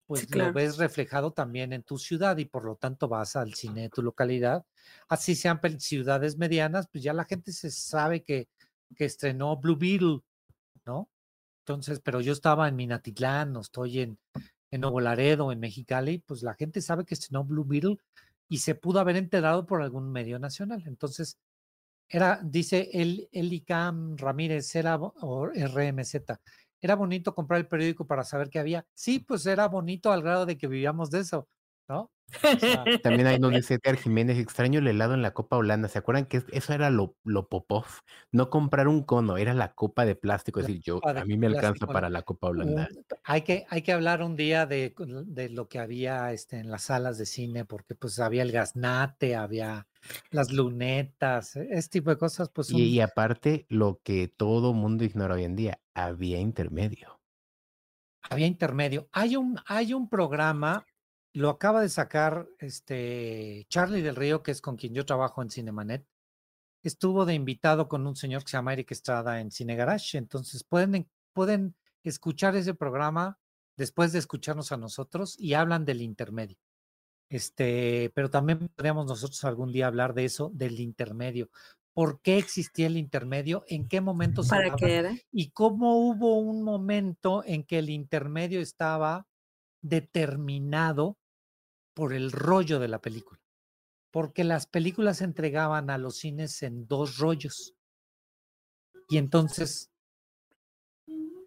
[0.06, 3.82] pues lo ves reflejado también en tu ciudad y por lo tanto vas al cine
[3.82, 4.64] de tu localidad.
[5.08, 8.48] Así sean ciudades medianas, pues ya la gente se sabe que,
[8.96, 10.20] que estrenó Blue Beetle,
[10.86, 11.10] ¿no?
[11.60, 14.18] Entonces, pero yo estaba en Minatitlán, no estoy en,
[14.70, 17.98] en Nuevo Laredo, en Mexicali, pues la gente sabe que estrenó Blue Beetle
[18.48, 20.84] y se pudo haber enterado por algún medio nacional.
[20.86, 21.38] Entonces,
[22.08, 26.14] era, dice el Elicam Ramírez, era o RMZ,
[26.80, 28.86] era bonito comprar el periódico para saber qué había.
[28.94, 31.48] Sí, pues era bonito al grado de que vivíamos de eso,
[31.88, 32.10] ¿no?
[33.02, 35.88] También hay donde dice Edgar Jiménez, extraño el helado en la copa holanda.
[35.88, 37.86] ¿Se acuerdan que eso era lo, lo popov?
[38.32, 40.60] No comprar un cono, era la copa de plástico.
[40.60, 42.88] Es decir, yo, a mí me alcanza para la copa holanda.
[43.24, 46.82] hay, que, hay que hablar un día de, de, lo que había este, en las
[46.82, 49.86] salas de cine, porque pues había el gaznate, había
[50.30, 52.48] las lunetas, e, ese tipo de cosas.
[52.50, 57.20] Pues, y, y aparte, lo que todo mundo ignora hoy en día, había intermedio.
[58.30, 59.08] Había intermedio.
[59.12, 60.84] Hay un, hay un programa
[61.38, 65.50] lo acaba de sacar este Charlie del Río, que es con quien yo trabajo en
[65.50, 66.06] Cinemanet.
[66.82, 70.18] Estuvo de invitado con un señor que se llama Eric Estrada en Cine Garage.
[70.18, 73.38] Entonces pueden, pueden escuchar ese programa
[73.76, 76.58] después de escucharnos a nosotros y hablan del intermedio.
[77.28, 81.50] Este, pero también podríamos nosotros algún día hablar de eso, del intermedio.
[81.92, 83.64] ¿Por qué existía el intermedio?
[83.66, 85.16] ¿En qué momento se ¿Para qué era?
[85.32, 89.26] Y cómo hubo un momento en que el intermedio estaba
[89.82, 91.18] determinado
[91.94, 93.40] por el rollo de la película,
[94.12, 97.74] porque las películas se entregaban a los cines en dos rollos.
[99.08, 99.90] Y entonces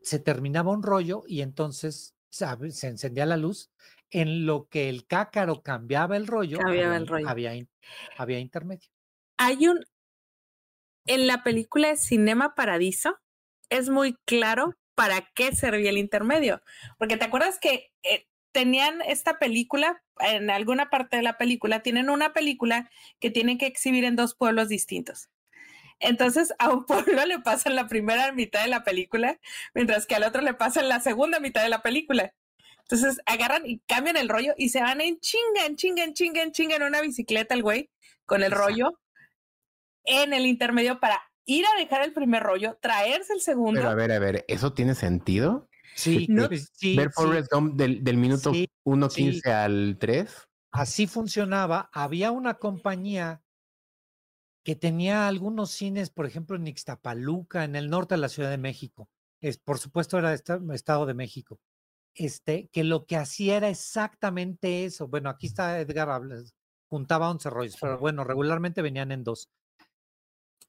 [0.02, 3.72] se terminaba un rollo y entonces se encendía la luz.
[4.12, 7.28] En lo que el cácaro cambiaba el rollo, había, el rollo.
[7.28, 7.54] había,
[8.18, 8.90] había intermedio.
[9.38, 9.84] Hay un,
[11.06, 13.20] en la película Cinema Paradiso,
[13.70, 16.62] es muy claro para qué servía el intermedio.
[16.98, 22.10] Porque te acuerdas que eh, tenían esta película, en alguna parte de la película, tienen
[22.10, 22.90] una película
[23.20, 25.30] que tienen que exhibir en dos pueblos distintos.
[26.00, 29.40] Entonces a un pueblo le pasan la primera mitad de la película,
[29.74, 32.34] mientras que al otro le pasan la segunda mitad de la película.
[32.92, 36.44] Entonces agarran y cambian el rollo y se van en chinga, en chinga, en chinga,
[36.44, 37.90] en chinga en una bicicleta el güey
[38.26, 39.00] con el rollo
[40.04, 43.80] en el intermedio para ir a dejar el primer rollo, traerse el segundo.
[43.80, 45.70] Pero a ver, a ver, ¿eso tiene sentido?
[45.96, 46.28] Sí,
[46.74, 50.48] sí ver Forrest Gump del, del, minuto 1.15 al 3.
[50.72, 51.90] Así funcionaba.
[51.94, 53.42] Había una compañía
[54.64, 58.58] que tenía algunos cines, por ejemplo, en Ixtapaluca, en el norte de la Ciudad de
[58.58, 59.10] México.
[59.42, 61.60] Es, por supuesto, era Estado de México.
[62.14, 65.08] Este, que lo que hacía era exactamente eso.
[65.08, 66.22] Bueno, aquí está Edgar,
[66.88, 69.50] juntaba 11 rollos, pero bueno, regularmente venían en dos.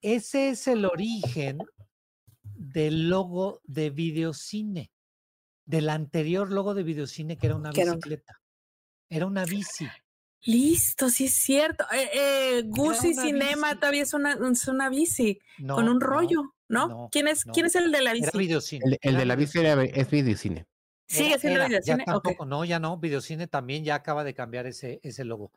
[0.00, 1.58] Ese es el origen
[2.42, 4.90] del logo de videocine,
[5.64, 8.40] del anterior logo de videocine que era una bicicleta.
[9.08, 9.88] Era una bici.
[10.44, 11.84] Listo, sí es cierto.
[11.92, 15.38] Eh, eh Gucci Cinema todavía es una, es una bici
[15.68, 17.08] con un rollo, ¿no?
[17.12, 18.28] ¿Quién, es, ¿Quién es el de la bici?
[18.28, 18.98] Era videocine.
[19.00, 20.66] El, de la bici era, es videocine.
[21.12, 21.98] Es el videocine.
[21.98, 22.96] Ya tampoco, no, ya no.
[22.98, 25.52] Videocine también ya acaba de cambiar ese, ese logo.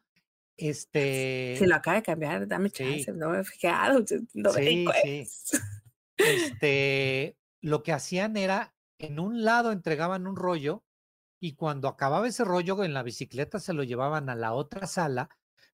[0.58, 1.56] Este.
[1.58, 4.04] Se lo acaba de cambiar, dame chance, no me he fijado.
[4.34, 5.28] No sí, sí.
[6.18, 10.84] Este, lo que hacían era, en un lado entregaban un rollo
[11.42, 15.30] y cuando acababa ese rollo en la bicicleta se lo llevaban a la otra sala,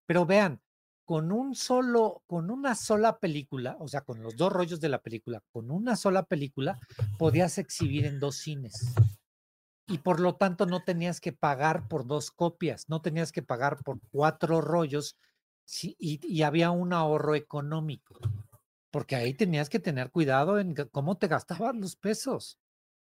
[0.08, 0.62] pero vean,
[1.06, 5.02] con un solo, con una sola película, o sea, con los dos rollos de la
[5.02, 6.80] película, con una sola película,
[7.20, 8.96] podías exhibir en dos cines
[9.92, 13.84] y por lo tanto no tenías que pagar por dos copias, no tenías que pagar
[13.84, 15.18] por cuatro rollos
[16.00, 18.16] y, había un ahorro económico,
[18.90, 22.58] porque ahí tenías que tener cuidado en cómo te gastabas los pesos,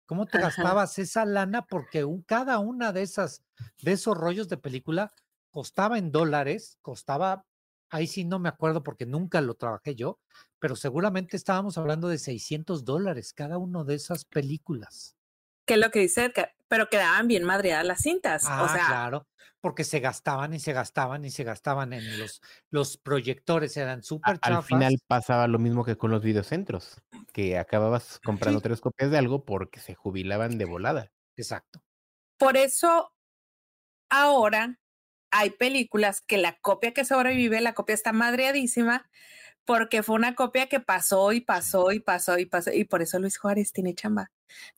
[0.06, 3.44] cómo te gastabas esa lana, porque cada una de esas,
[3.82, 5.10] de esos rollos de película
[5.52, 7.46] costaba en dólares, costaba,
[7.90, 10.20] ahí sí no me acuerdo porque nunca lo trabajé yo,
[10.60, 15.16] pero seguramente estábamos hablando de 600 dólares cada uno de esas películas.
[15.66, 16.32] ¿Qué es lo que dice
[16.68, 18.44] Pero quedaban bien madreadas las cintas.
[18.46, 19.28] Ah, o sea, claro,
[19.62, 24.38] porque se gastaban y se gastaban y se gastaban en los, los proyectores, eran súper
[24.40, 24.58] chafas.
[24.58, 27.02] Al final pasaba lo mismo que con los videocentros,
[27.32, 31.12] que acababas comprando tres copias de algo porque se jubilaban de volada.
[31.38, 31.82] Exacto.
[32.38, 33.14] Por eso
[34.10, 34.80] ahora
[35.32, 39.10] hay películas que la copia que sobrevive, la copia está madreadísima,
[39.66, 43.18] porque fue una copia que pasó y pasó y pasó y pasó, y por eso
[43.18, 44.30] Luis Juárez tiene chamba.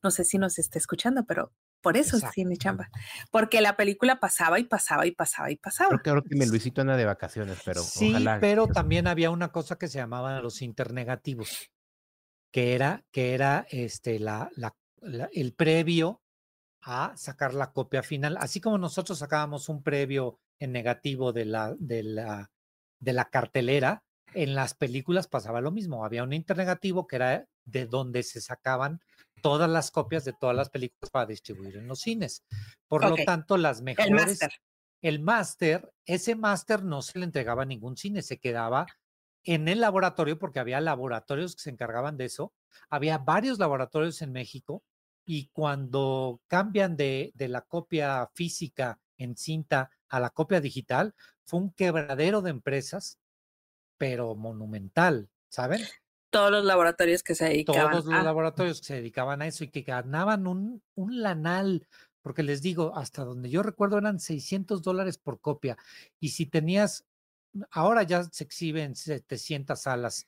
[0.03, 1.51] No sé si nos está escuchando, pero
[1.81, 2.89] por eso tiene chamba.
[3.31, 5.99] Porque la película pasaba y pasaba y pasaba y pasaba.
[5.99, 9.87] Creo, que me Luisito anda de vacaciones, pero sí, pero también había una cosa que
[9.87, 11.71] se llamaban los internegativos,
[12.51, 14.75] que era, que era este, la, la,
[15.31, 16.23] el previo
[16.81, 21.75] a sacar la copia final, así como nosotros sacábamos un previo en negativo de la,
[21.77, 22.51] de la,
[22.99, 24.03] de la cartelera,
[24.33, 26.05] en las películas pasaba lo mismo.
[26.05, 29.01] Había un internegativo que era de donde se sacaban
[29.45, 32.43] todas las copias de todas las películas para distribuir en los cines.
[32.87, 34.09] Por lo tanto, las mejores.
[34.09, 34.51] El máster.
[35.03, 38.87] El máster, ese máster no se le entregaba a ningún cine, se quedaba
[39.43, 42.55] en el laboratorio porque había laboratorios que se encargaban de eso.
[42.89, 44.83] Había varios laboratorios en México
[45.23, 51.59] y cuando cambian de, de la copia física en cinta a la copia digital, fue
[51.59, 53.19] un quebradero de empresas
[53.99, 55.81] pero monumental, ¿saben?
[56.35, 57.91] Todos los laboratorios que se dedicaban.
[57.91, 61.87] Todos los laboratorios que se dedicaban a eso y que ganaban un, un lanal,
[62.21, 65.77] porque les digo, hasta donde yo recuerdo eran 600 dólares por copia.
[66.19, 67.05] Y si tenías,
[67.71, 70.27] ahora ya se exhiben 700 salas,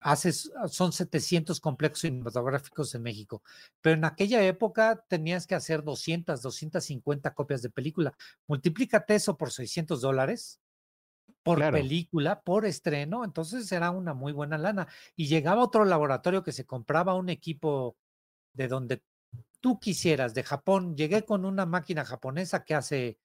[0.00, 3.42] haces, son 700 complejos cinematográficos en México,
[3.82, 8.16] pero en aquella época tenías que hacer 200, 250 copias de película.
[8.46, 10.60] Multiplícate eso por 600 dólares
[11.44, 14.88] por película, por estreno, entonces era una muy buena lana.
[15.14, 17.96] Y llegaba otro laboratorio que se compraba un equipo
[18.54, 19.02] de donde
[19.60, 20.96] tú quisieras, de Japón.
[20.96, 23.18] Llegué con una máquina japonesa que hace,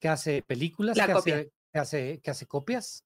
[0.00, 3.04] que hace películas, que hace, que hace, que hace copias.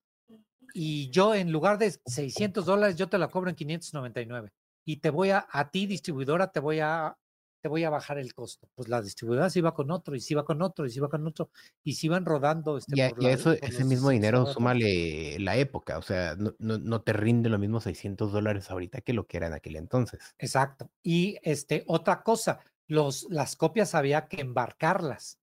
[0.75, 4.53] Y yo en lugar de 600 dólares, yo te la cobro en 599.
[4.85, 7.17] Y te voy a, a ti distribuidora, te voy a
[7.63, 8.69] te voy a bajar el costo.
[8.75, 11.09] Pues la distribuidora se iba con otro, y se iba con otro, y se iba
[11.09, 11.51] con otro,
[11.85, 12.77] y se iban rodando.
[12.77, 17.13] Este, y, a, eso, ese mismo dinero, súmale la época, o sea, no, no, te
[17.13, 20.21] rinde lo mismo 600 dólares ahorita que lo que era en aquel entonces.
[20.39, 20.91] Exacto.
[21.03, 25.39] Y este, otra cosa, los, las copias había que embarcarlas.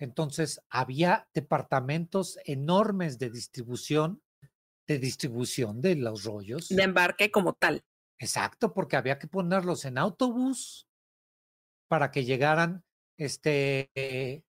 [0.00, 4.22] Entonces, había departamentos enormes de distribución,
[4.86, 6.68] de distribución de los rollos.
[6.68, 7.84] De embarque como tal.
[8.20, 10.87] Exacto, porque había que ponerlos en autobús
[11.88, 12.84] para que llegaran,
[13.16, 14.42] este, eh,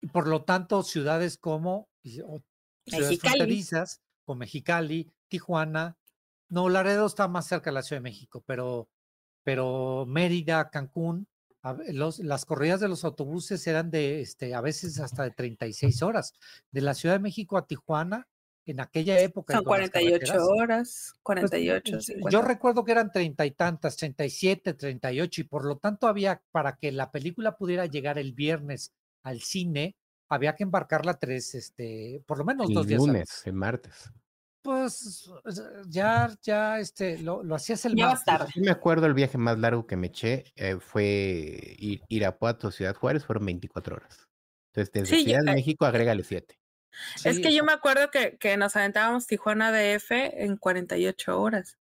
[0.00, 1.88] y por lo tanto, ciudades como
[2.24, 2.40] o
[2.86, 3.18] ciudades Mexicali.
[3.18, 5.98] fronterizas, como Mexicali, Tijuana,
[6.48, 8.88] no, Laredo está más cerca de la Ciudad de México, pero,
[9.42, 11.26] pero Mérida, Cancún,
[11.62, 16.02] a los- las corridas de los autobuses eran de, este, a veces hasta de 36
[16.02, 16.32] horas.
[16.70, 18.28] De la Ciudad de México a Tijuana,
[18.72, 19.54] en aquella época.
[19.54, 22.30] y Son con las 48 carreteras, horas, pues, 48, yo- 50.
[22.30, 26.76] Yo recuerdo que eran treinta y tantas, 37, 38, y por lo tanto había, para
[26.76, 28.92] que la película pudiera llegar el viernes
[29.22, 29.96] al cine,
[30.28, 33.00] había que embarcarla tres, este, por lo menos dos El días.
[33.00, 33.46] lunes, antes.
[33.46, 34.12] el martes.
[34.62, 35.30] Pues
[35.88, 38.24] ya, ya, este, lo, lo hacías el Ya martes.
[38.24, 38.50] tarde.
[38.54, 42.94] Yo me acuerdo el viaje más largo que me eché eh, fue Ir- Irapuato, Ciudad
[42.94, 44.28] Juárez, fueron 24 horas.
[44.74, 46.58] Entonces, desde Sí, Ciudad de México, agrégale 7.
[47.24, 51.78] Es Sí, que yo me acuerdo que, que nos aventábamos Tijuana DF en 48 horas.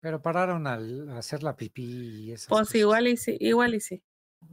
[0.00, 2.74] Pero pararon al hacer la pipí y esas Pues cosas.
[2.76, 4.02] igual y sí, igual y sí.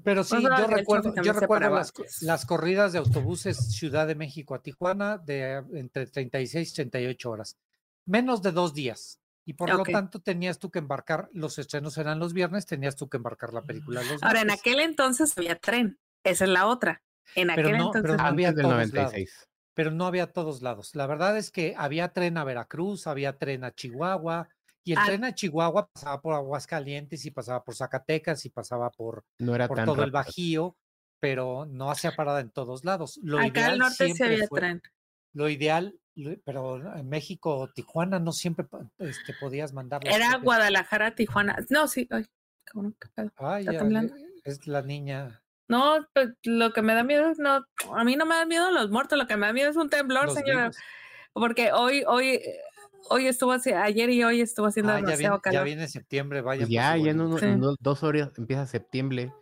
[0.04, 4.06] Pero sí, Pues, yo que el recuerdo, yo recuerdo las, las corridas de autobuses Ciudad
[4.08, 7.56] de México a Tijuana de entre 36 y 38 horas.
[8.06, 9.20] Menos de dos días.
[9.46, 13.08] Y por lo tanto tenías tú que embarcar, los estrenos eran los viernes, tenías tú
[13.08, 15.98] que embarcar la película los Ahora, en aquel entonces había tren.
[16.26, 17.02] Esa es la otra.
[17.36, 18.22] En Pero aquel no- pero entonces.
[18.22, 19.14] no había del todos lados.
[19.78, 19.86] 96.
[19.86, 20.96] pero no había a todos lados.
[20.96, 24.50] La verdad es que había tren a Veracruz, había tren a Chihuahua,
[24.84, 25.04] y el Ah.
[25.06, 29.68] tren a Chihuahua pasaba por Aguascalientes y pasaba por Zacatecas y pasaba por, No era
[29.68, 30.12] por todo el.
[30.12, 30.76] Bajío,
[31.20, 33.20] pero no hacía parada en todos lados.
[33.22, 34.82] Lo Acá ideal al norte sí había fue- tren.
[35.34, 36.00] Lo ideal,
[36.46, 38.66] pero en México, Tijuana, no siempre
[38.98, 41.58] este, podías mandar Era propias- Guadalajara, Tijuana.
[41.70, 42.08] No, sí.
[42.10, 42.26] Ay,
[42.64, 43.32] cabrón, qué pedo.
[43.38, 44.16] Ay, está ya, temblando.
[44.16, 45.44] le- es la niña.
[45.68, 47.66] No, pues, lo que me da miedo es no,
[47.96, 49.90] a mí no me da miedo los muertos, lo que me da miedo es un
[49.90, 50.62] temblor, los señora.
[50.70, 50.78] vivos.
[51.34, 52.60] Porque hoy, hoy, eh,
[53.10, 56.42] hoy estuvo así, ayer y hoy estuvo haciendo Ah, ya, demasiado viene, ya viene septiembre,
[56.42, 56.62] vaya.
[56.62, 57.46] Pues ya, ya en, uno- Sí.
[57.46, 59.34] en dos horas empieza septiembre.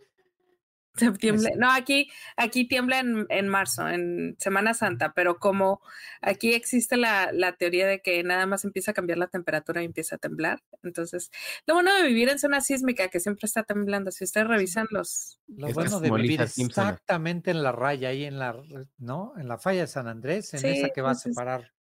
[0.96, 1.48] Septiembre.
[1.48, 5.80] Este- No, aquí, aquí tiembla en, en marzo, en Semana Santa, pero como
[6.20, 9.86] aquí existe la, la teoría de que nada más empieza a cambiar la temperatura y
[9.86, 10.62] empieza a temblar.
[10.82, 11.30] Entonces,
[11.66, 15.40] lo bueno de vivir en zona sísmica, que siempre está temblando, si ustedes revisan los...
[15.48, 18.56] Lo bueno de vivir exactamente en la raya, ahí en la,
[18.98, 19.34] ¿no?
[19.36, 21.72] En la falla de San Andrés, en Sí, esa que va a pues separar.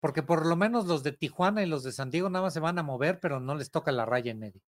[0.00, 2.60] Porque por lo menos los de Tijuana y los de San Diego nada más se
[2.60, 4.60] van a mover, pero no les toca la raya en medio.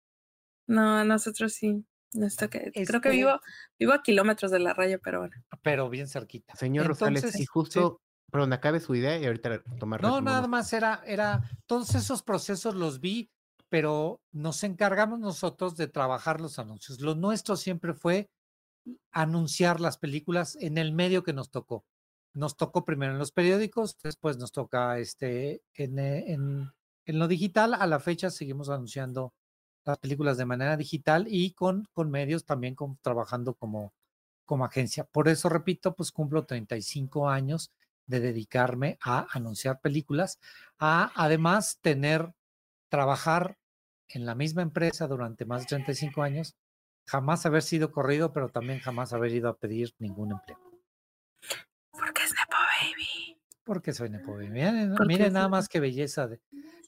[0.68, 1.86] No, a nosotros sí.
[2.12, 3.40] Toca- Creo que Este- vivo,
[3.80, 5.36] vivo a kilómetros de la raya, pero bueno.
[5.62, 6.56] Pero bien cerquita.
[6.56, 7.46] Señor Rosales, Entonces, y sí.
[7.46, 8.02] justo,
[8.32, 12.76] perdón, acabe su idea y ahorita tomar No, nada más era, era, todos esos procesos
[12.76, 13.30] los vi,
[13.70, 17.02] pero nos encargamos nosotros de trabajar los anuncios.
[17.02, 18.30] Lo nuestro siempre fue
[19.12, 21.86] anunciar las películas en el medio que nos tocó.
[22.34, 26.72] Nos tocó primero en los periódicos, después nos toca este en, eh, en,
[27.06, 27.74] en lo digital.
[27.74, 29.34] A la fecha seguimos anunciando
[29.92, 33.94] las películas de manera digital y con, con medios también con- trabajando como,
[34.46, 35.04] como agencia.
[35.06, 37.72] Por eso, repito, pues cumplo 35 años
[38.06, 40.40] de dedicarme a anunciar películas,
[40.80, 42.34] a además tener,
[42.90, 43.58] trabajar
[44.10, 46.56] en la misma empresa durante más de 35 años,
[47.06, 50.58] jamás haber sido corrido, pero también jamás haber ido a pedir ningún empleo.
[51.92, 53.38] Porque es Nepo Baby.
[53.64, 54.50] Porque soy Nepo Baby.
[54.50, 56.40] Miren, nada más qué belleza de,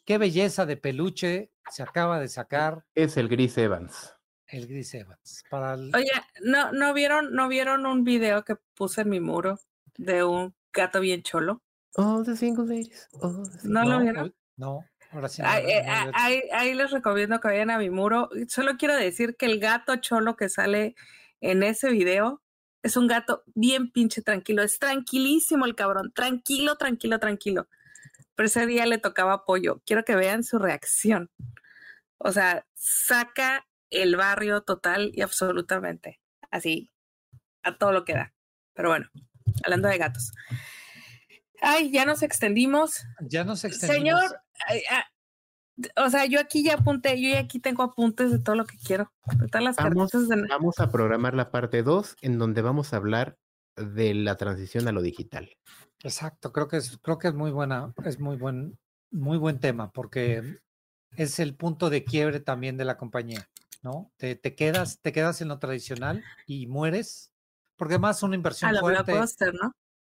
[0.10, 4.16] qué belleza de peluche se acaba de sacar Es el Gris Evans.
[4.48, 5.44] el Gris Evans.
[5.52, 6.10] Para el- Oye,
[6.42, 9.60] ¿no, no, vieron, ¿no vieron un video que puse en mi muro
[9.98, 11.62] de un gato bien cholo?
[11.96, 13.08] Oh, the single ladies.
[13.22, 14.36] Oh, the single- ¿No lo vieron?
[14.58, 15.44] no, ahora sí.
[15.44, 18.30] no, Ahí, eh, ah, yo- ahí- ahí les recomiendo que vayan a mi muro.
[18.48, 20.96] Solo quiero decir que el gato cholo que sale
[21.40, 22.42] en ese video
[22.82, 24.64] es un gato bien pinche tranquilo.
[24.64, 26.12] Es tranquilísimo el cabrón.
[26.16, 27.68] Tranquilo, tranquilo, tranquilo.
[28.40, 29.82] Pero ese día le tocaba pollo.
[29.86, 31.30] Quiero que vean su reacción.
[32.20, 36.22] O sea, saca el barrio total y absolutamente.
[36.50, 36.90] Así,
[37.64, 38.34] a todo lo que da.
[38.74, 39.10] Pero bueno,
[39.66, 40.32] hablando de gatos.
[41.62, 43.04] Ay, ya nos extendimos.
[43.20, 44.22] ya nos extendimos.
[44.22, 45.04] Señor, ay, ah,
[46.02, 48.78] o sea, yo aquí ya apunté, yo ya aquí tengo apuntes de todo lo que
[48.78, 50.48] quiero, de todas las Vamos, de...
[50.48, 53.38] vamos a programar la parte 2 en donde vamos a hablar
[53.80, 55.50] de la transición a lo digital.
[56.04, 58.78] Exacto, creo que es, creo que es muy buena, es muy buen,
[59.12, 60.60] muy buen tema, porque
[61.16, 63.50] es el punto de quiebre también de la compañía,
[63.82, 64.12] ¿no?
[64.18, 67.32] Te, te quedas, te quedas en lo tradicional y mueres,
[67.76, 69.76] porque además una A inversión la fuerte, blockbuster, ¿no?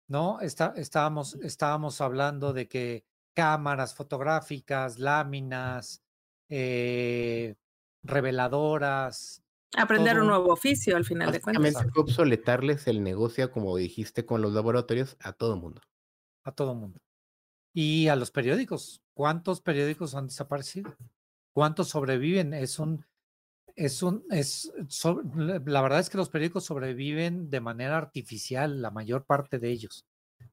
[0.09, 0.41] ¿no?
[0.41, 6.03] Está, estábamos, estábamos hablando de que cámaras fotográficas, láminas,
[6.49, 7.55] eh,
[8.03, 9.43] reveladoras,
[9.77, 11.63] Aprender un todo- nuevo oficio al final de cuentas.
[11.63, 15.81] Básicamente fue obsoletarles el negocio, como dijiste con los laboratorios, a todo mundo.
[16.45, 17.01] a todo mundo.
[17.73, 19.01] Y a los periódicos.
[19.15, 20.95] ¿Cuántos periódicos han desaparecido?
[21.55, 22.53] ¿Cuántos sobreviven?
[22.53, 23.07] Es un,
[23.77, 24.73] es un, es,
[25.45, 30.05] la verdad es que los periódicos sobreviven de manera artificial, la mayor parte de ellos.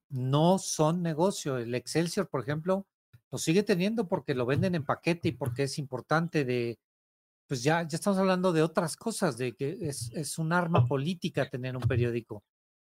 [0.08, 1.58] No son negocio.
[1.58, 2.86] El Excelsior, por ejemplo,
[3.30, 6.78] lo sigue teniendo porque lo venden en paquete y porque es importante de,
[7.50, 11.50] pues ya, ya estamos hablando de otras cosas, de que es, es un arma política
[11.50, 12.44] tener un periódico.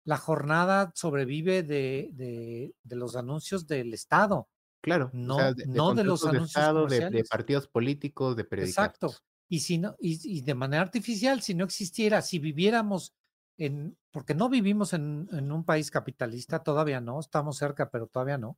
[0.04, 4.50] La jornada sobrevive de, de, de los anuncios del Estado.
[4.84, 8.78] Claro, no, o sea, de, no de los anuncios Estado, de, partidos políticos, de periódicos.
[8.78, 9.14] Exacto.
[9.48, 13.16] Y si no, y, y de manera artificial, si no existiera, si viviéramos
[13.58, 18.38] en, porque no vivimos en, en un país capitalista, todavía no, estamos cerca, pero todavía
[18.38, 18.58] no.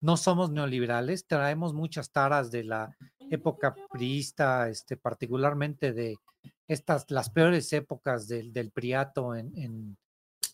[0.00, 2.96] No somos neoliberales, traemos muchas taras de la
[3.30, 6.18] época priista, este, particularmente de
[6.68, 9.98] estas, las peores épocas del, del priato en, en,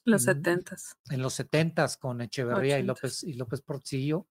[0.05, 0.97] Los setentas.
[1.11, 2.83] en los setentas con Echeverría y.
[2.83, 4.27] López y López Portillo.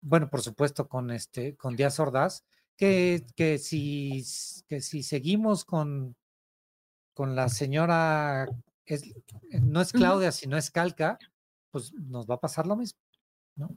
[0.00, 2.44] Bueno, por supuesto, con este, con Díaz Ordaz,
[2.76, 4.24] que, que si
[4.68, 6.16] que si seguimos con,
[7.14, 8.48] con la señora
[8.84, 9.02] es,
[9.62, 9.92] no es.
[9.92, 11.18] Claudia, sino es Calca,
[11.70, 13.00] pues nos va a pasar lo mismo,
[13.56, 13.76] ¿no?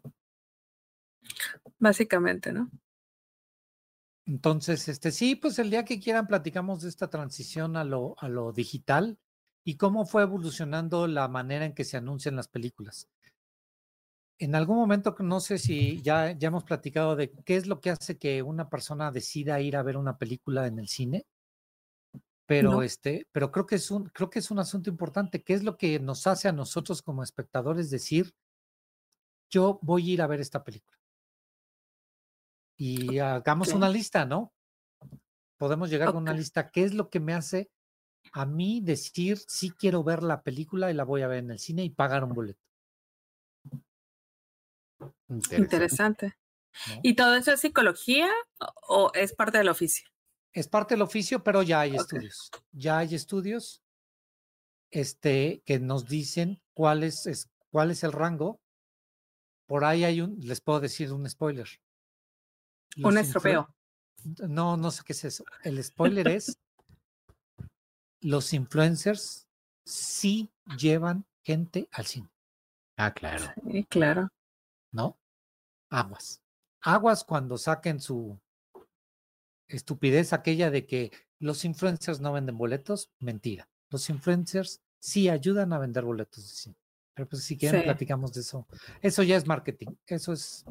[1.80, 2.70] Básicamente, ¿no?
[4.28, 8.28] Entonces, este sí, pues el día que quieran platicamos de esta transición a lo, a
[8.28, 9.18] lo digital
[9.64, 13.08] y cómo fue evolucionando la manera en que se anuncian las películas.
[14.40, 17.90] En algún momento, no sé si ya, ya hemos platicado de qué es lo que
[17.92, 21.26] hace que una persona decida ir a ver una película en el cine,
[22.46, 22.82] pero No.
[22.82, 25.44] este, pero creo que es un, creo que es un asunto importante.
[25.44, 28.34] ¿Qué es lo que nos hace a nosotros como espectadores decir,
[29.50, 30.97] yo voy a ir a ver esta película?
[32.78, 34.54] Y hagamos una lista, ¿no?
[35.58, 36.70] Podemos llegar con una lista.
[36.70, 37.70] ¿Qué es lo que me hace
[38.34, 41.60] a mí decir sí quiero ver la película y la voy a ver en el
[41.60, 42.62] cine y pagar un boleto?
[45.30, 45.58] Interesante.
[45.76, 46.38] Interesante.
[46.88, 47.00] ¿no?
[47.04, 48.30] ¿Y todo eso es psicología
[48.88, 50.08] o- es parte del oficio?
[50.54, 52.50] es parte del oficio, pero ya hay estudios.
[52.72, 53.84] Ya hay estudios
[54.92, 58.60] este, que nos dicen cuál es, es- cuál es el rango.
[59.68, 61.68] Por ahí hay un, les puedo decir un spoiler.
[63.04, 63.70] Un estropeo.
[64.48, 65.46] No, no sé qué es eso.
[65.64, 66.58] El spoiler es
[68.22, 69.48] los influencers
[69.86, 72.30] sí llevan gente al cine,
[72.98, 73.46] Ah, claro.
[73.72, 74.30] Sí, claro.
[74.92, 75.18] ¿no?
[75.90, 76.42] Aguas.
[76.82, 78.40] Aguas cuando saquen su
[79.68, 83.70] estupidez aquella de que los influencers no venden boletos, mentira.
[83.90, 86.76] Los influencers sí ayudan a vender boletos de cine.
[87.18, 87.86] Pero pues si quieren Sí.
[87.86, 88.68] platicamos de eso.
[89.02, 89.88] Eso ya es marketing.
[90.06, 90.66] Eso es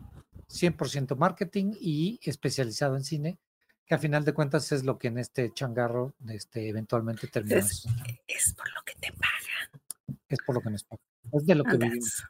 [0.48, 3.36] 100% marketing y especializado en cine,
[3.84, 7.88] que a final de cuentas es lo que en este changarro este, eventualmente terminamos.
[8.28, 10.18] Es por lo que te pagan.
[10.28, 11.04] Es por lo que nos pagan.
[11.32, 12.24] Es de lo que And vivimos.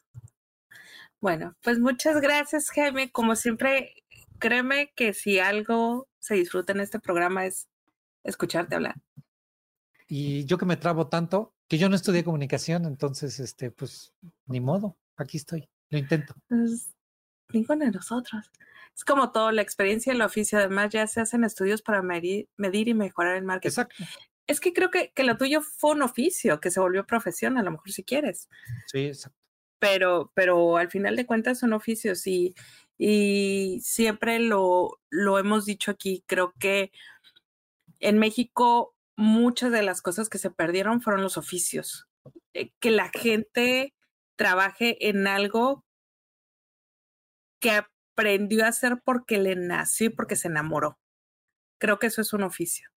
[1.21, 3.13] Bueno, pues muchas gracias, Jaime.
[3.13, 4.03] Como siempre,
[4.39, 7.69] créeme que si algo se disfruta en este programa es
[8.25, 8.95] escucharte hablar.
[10.09, 14.15] Y yo que me trabo tanto, que yo no estudié comunicación, entonces, este, pues,
[14.47, 16.35] ni modo, aquí estoy, lo intento.
[16.49, 16.95] Pues,
[17.53, 18.51] ninguno de nosotros.
[18.95, 20.59] Es como todo, la experiencia y el oficio.
[20.59, 23.69] Además, ya se hacen estudios para medir, medir y mejorar el marketing.
[23.69, 24.05] Exacto.
[24.47, 27.63] Es que creo que, que lo tuyo fue un oficio que se volvió profesión, a
[27.63, 28.49] lo mejor si quieres.
[28.87, 29.37] Sí, exacto.
[29.79, 32.55] pero, pero al final de cuentas son oficios y,
[32.97, 36.91] y siempre lo, lo hemos dicho aquí, creo que
[38.01, 42.07] en México muchas de las cosas que se perdieron fueron los oficios,
[42.55, 43.95] Eh, que la gente
[44.37, 45.85] trabaje en algo
[47.61, 50.99] que aprendió a hacer porque le nació y porque se enamoró.
[51.79, 52.89] Creo que eso es un oficio.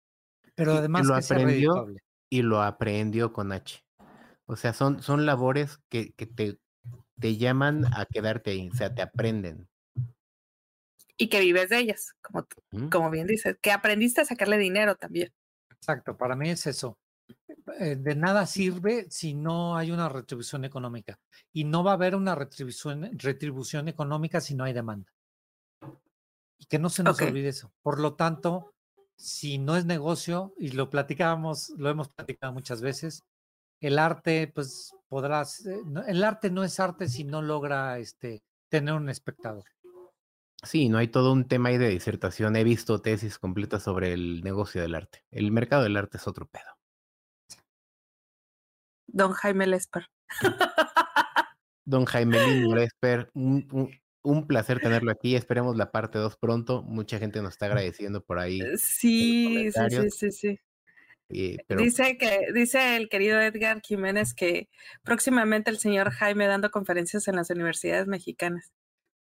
[0.54, 1.86] Pero Y- y además lo que aprendió
[2.30, 3.84] y lo aprendió con H.
[4.46, 6.58] O sea, son, son labores que, que te,
[7.20, 9.68] te llaman a quedarte ahí, o sea, te aprenden.
[11.16, 12.88] Y que vives de ellas, como, tú- ¿Mm?
[12.88, 15.32] como bien dices, que aprendiste a sacarle dinero también.
[15.80, 16.98] Exacto, para mí es eso.
[17.78, 21.18] Eh, De nada sirve si no hay una retribución económica.
[21.52, 25.10] Y no va a haber una retribución, retribución económica si no hay demanda.
[26.58, 27.72] Y que no se nos olvide eso.
[27.82, 28.72] Por lo tanto,
[29.16, 33.22] si no es negocio, y lo platicábamos, lo hemos platicado muchas veces,
[33.80, 38.42] el arte, pues podrás, eh, no- el arte no es arte si no logra este,
[38.68, 39.64] tener un espectador.
[40.62, 42.56] Sí, no hay todo un tema ahí de disertación.
[42.56, 45.24] He visto tesis completas sobre el negocio del arte.
[45.30, 46.76] El mercado del arte es otro pedo.
[49.06, 50.06] Don Jaime Lesper.
[51.84, 53.90] Don Jaime Lino Lesper, un, un-
[54.24, 55.36] un placer tenerlo aquí.
[55.36, 56.82] Esperemos la parte 2 pronto.
[56.82, 58.60] Mucha gente nos está agradeciendo por ahí.
[58.76, 60.60] Sí, sí, sí, sí, sí.
[61.30, 64.68] eh, pero Dice que, dice el querido Edgar Jiménez que
[65.02, 68.70] próximamente el señor Jaime dando conferencias en las universidades mexicanas.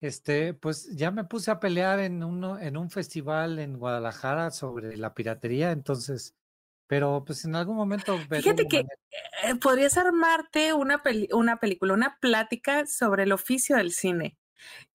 [0.01, 4.97] Este, pues ya me puse a pelear en uno, en un festival en Guadalajara sobre
[4.97, 6.35] la piratería, entonces,
[6.87, 8.17] pero pues en algún momento.
[8.17, 11.01] Fíjate que eh, podrías armarte una,
[11.31, 14.37] una película, una plática sobre el oficio del cine.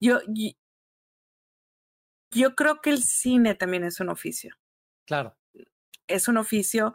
[0.01, 0.19] Yo,
[2.31, 4.55] yo creo que el cine también es un oficio.
[5.05, 5.37] Claro.
[6.07, 6.93] Es un oficio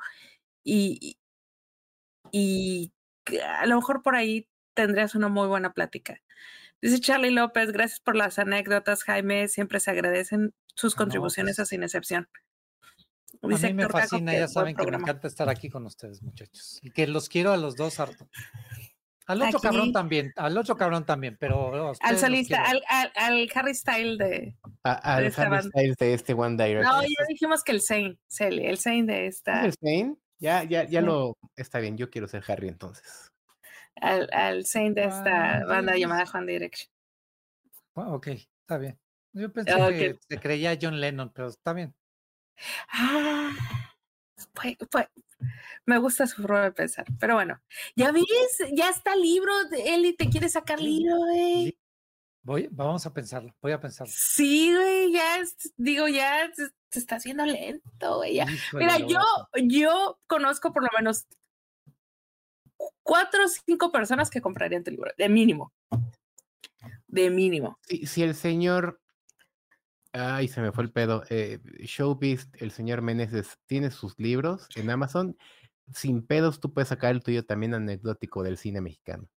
[0.62, 1.18] y,
[2.30, 2.92] y
[3.42, 6.20] a lo mejor por ahí tendrías una muy buena plática.
[6.82, 9.46] Dice Charlie López, gracias por las anécdotas, Jaime.
[9.46, 12.28] Siempre se agradecen sus contribuciones pues sin excepción.
[13.40, 16.80] Dice a mí me fascina, ya saben que me encanta estar aquí con ustedes, muchachos.
[16.82, 18.28] Y que los quiero a los dos harto.
[19.26, 21.92] Al otro cabrón también, al otro cabrón también, pero.
[22.00, 22.82] Al solista, al,
[23.14, 24.56] al, Harry Style de.
[24.82, 26.82] al Harry Style de este One Direction.
[26.82, 29.64] No, ya dijimos que el Zane, el Zane de esta.
[29.64, 30.16] ¿El Zane?
[30.40, 31.36] Ya, ya, ya lo.
[31.54, 33.32] Está bien, yo quiero ser Harry entonces
[33.96, 36.90] al, al Saint de esta banda llamada Juan Direction.
[37.94, 38.98] ok, está bien.
[39.32, 41.94] Yo pensé que se creía John Lennon, pero está bien.
[42.92, 43.50] Ah,
[44.52, 45.06] pues, pues,
[45.86, 47.60] me gusta su forma de pensar, pero bueno,
[47.96, 48.24] ya ves,
[48.74, 51.76] ya está el libro, Eli te quiere sacar libro, güey.
[52.44, 54.12] Voy, vamos a pensarlo, voy a pensarlo.
[54.14, 55.38] Sí, güey, ya,
[55.76, 58.40] digo, ya se, está haciendo lento, güey.
[58.72, 59.20] Mira, yo,
[59.64, 61.26] yo conozco por lo menos
[63.02, 65.72] cuatro o cinco personas que comprarían tu libro, de mínimo.
[67.06, 67.78] De mínimo.
[67.82, 69.00] Si, si el señor.
[70.12, 71.24] Ay, se me fue el pedo.
[71.30, 75.36] Eh, Showbiz, el señor Meneses, tiene sus libros en Amazon.
[75.92, 79.28] Sin pedos, tú puedes sacar el tuyo también anecdótico del cine mexicano.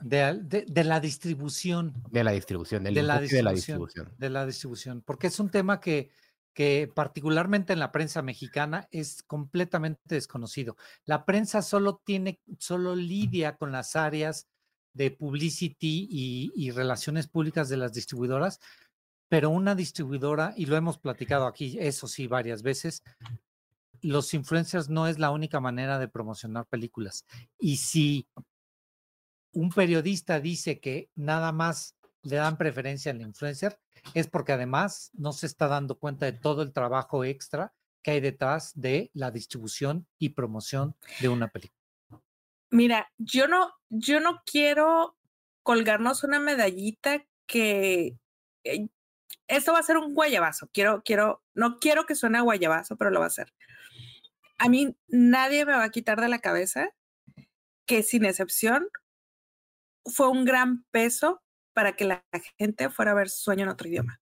[0.00, 1.94] De, de, la distribución.
[2.10, 4.14] De la distribución, de la distribución, de la distribución.
[4.18, 5.02] De la distribución.
[5.02, 6.10] Porque es un tema que
[6.54, 10.76] que particularmente en la prensa mexicana es completamente desconocido.
[11.04, 14.48] La prensa solo tiene, solo lidia con las áreas
[14.94, 18.60] de publicity y, relaciones públicas de las distribuidoras,
[19.28, 23.02] pero una distribuidora, y lo hemos platicado aquí, eso sí, varias veces,
[24.02, 27.24] los influencers no es la única manera de promocionar películas.
[27.58, 28.26] Y si
[29.52, 33.78] un periodista dice que nada más le dan preferencia al influencer,
[34.14, 37.72] es porque además no se está dando cuenta de todo el trabajo extra
[38.02, 41.80] que hay detrás de la distribución y promoción de una película.
[42.70, 45.16] Mira, yo no, yo no quiero
[45.62, 48.16] colgarnos una medallita que
[48.64, 48.88] eh,
[49.46, 50.68] esto va a ser un guayabazo.
[50.72, 53.52] Quiero, quiero, no quiero que suene a guayabazo, pero lo va a ser.
[54.58, 56.88] A mí nadie me va a quitar de la cabeza
[57.86, 58.88] que sin excepción
[60.04, 61.41] fue un gran peso
[61.72, 62.24] para que la
[62.58, 64.20] gente fuera a ver Sueño en otro idioma.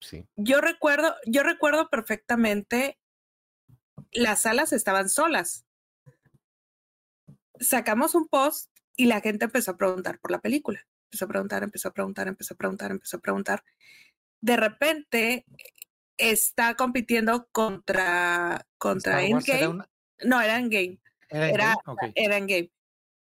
[0.00, 0.26] Sí.
[0.36, 2.98] Yo recuerdo, yo recuerdo perfectamente
[4.12, 5.64] las salas estaban solas.
[7.60, 10.86] Sacamos un post y la gente empezó a preguntar por la película.
[11.06, 13.64] Empezó a preguntar, empezó a preguntar, empezó a preguntar, empezó a preguntar.
[14.40, 15.46] De repente
[16.16, 19.84] está compitiendo contra contra Endgame.
[20.24, 21.00] No, era Endgame.
[21.28, 21.76] Era, era,
[22.14, 22.70] era Endgame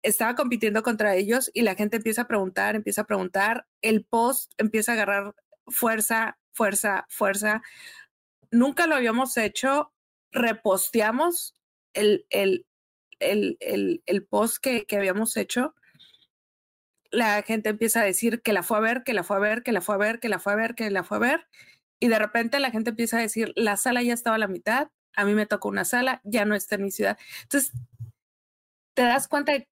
[0.03, 4.53] estaba compitiendo contra ellos y la gente empieza a preguntar, empieza a preguntar, el post
[4.57, 5.35] empieza a agarrar
[5.67, 7.61] fuerza, fuerza, fuerza.
[8.51, 9.93] Nunca lo habíamos hecho,
[10.31, 11.55] reposteamos
[11.93, 12.65] el, el,
[13.19, 15.75] el, el, el post que, que habíamos hecho.
[17.11, 19.63] La gente empieza a decir que la fue a ver, que la fue a ver,
[19.63, 21.47] que la fue a ver, que la fue a ver, que la fue a ver.
[21.99, 24.89] Y de repente la gente empieza a decir, la sala ya estaba a la mitad,
[25.15, 27.17] a mí me tocó una sala, ya no está en mi ciudad.
[27.43, 27.73] Entonces,
[28.95, 29.67] te das cuenta de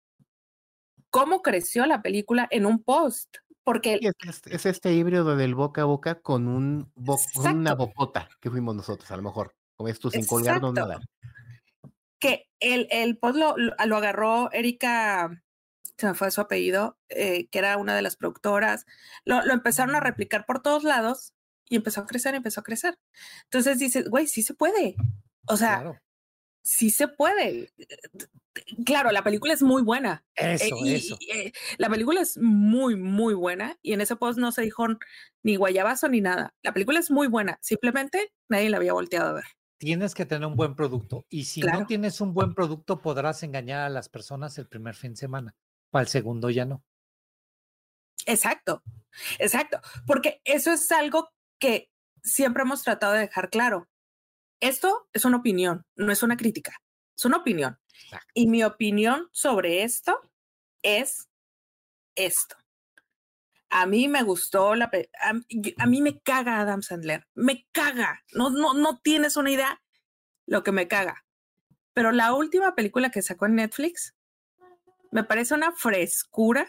[1.18, 3.38] cómo creció la película en un post.
[3.64, 6.92] Porque es, este híbrido del boca a boca con, un
[7.36, 11.00] una bocota que fuimos nosotros, a lo mejor, como esto sin colgarnos nada.
[12.20, 15.44] Que el, el post lo, lo, agarró Erika,
[15.98, 18.86] se me fue su apellido, eh, que era una de las productoras,
[19.26, 21.34] lo, lo empezaron a replicar por todos lados
[21.68, 22.98] y empezó a crecer, empezó a crecer.
[23.46, 24.96] Entonces dices, güey, sí se puede.
[25.48, 26.00] O sea,
[26.62, 27.74] sí se puede.
[28.86, 30.26] Claro, la película es muy buena.
[30.36, 31.18] Eh, eso, eso.
[31.34, 34.86] Eh, la película es muy, muy buena y en ese post no se dijo
[35.44, 36.54] ni guayabazo ni nada.
[36.64, 39.46] La película es muy buena, simplemente nadie la había volteado a ver.
[39.80, 43.82] Tienes que tener un buen producto y si no tienes un buen producto podrás engañar
[43.82, 45.56] a las personas el primer fin de semana,
[45.92, 46.84] para el segundo ya no.
[48.26, 48.82] Exacto,
[49.38, 51.30] exacto, porque eso es algo
[51.60, 51.92] que
[52.24, 53.88] siempre hemos tratado de dejar claro
[54.60, 56.74] esto es una opinión, no es una crítica,
[57.16, 57.78] es una opinión.
[58.34, 60.20] Y mi opinión sobre esto
[60.82, 61.28] es
[62.16, 62.56] esto.
[63.70, 64.90] A mí me gustó la
[65.22, 68.24] a, mí me caga Adam Sandler, me caga.
[68.34, 69.82] No no no tienes una idea
[70.46, 71.26] lo que me caga.
[71.94, 74.16] Pero la última película que sacó en Netflix
[75.12, 76.64] me parece una frescura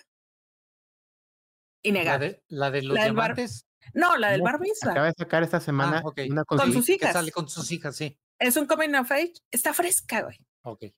[1.83, 2.27] La innegable.
[2.29, 3.65] de, la de los La del bar- diamantes.
[3.95, 4.91] No, la del bar mitzvah.
[4.93, 7.13] Acaba de sacar esta semana Ah, una Con sus Que hijas.
[7.13, 8.19] sale con sus hijas, sí.
[8.39, 9.33] Es un coming of age.
[9.51, 10.39] Está fresca, güey.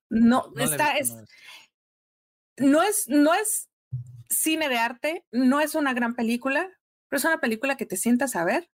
[0.08, 1.28] No, No está, visto, es,
[2.56, 3.68] no es, no es
[4.28, 6.68] cine de arte, no es una gran película,
[7.08, 8.70] pero es una película que te sientas a ver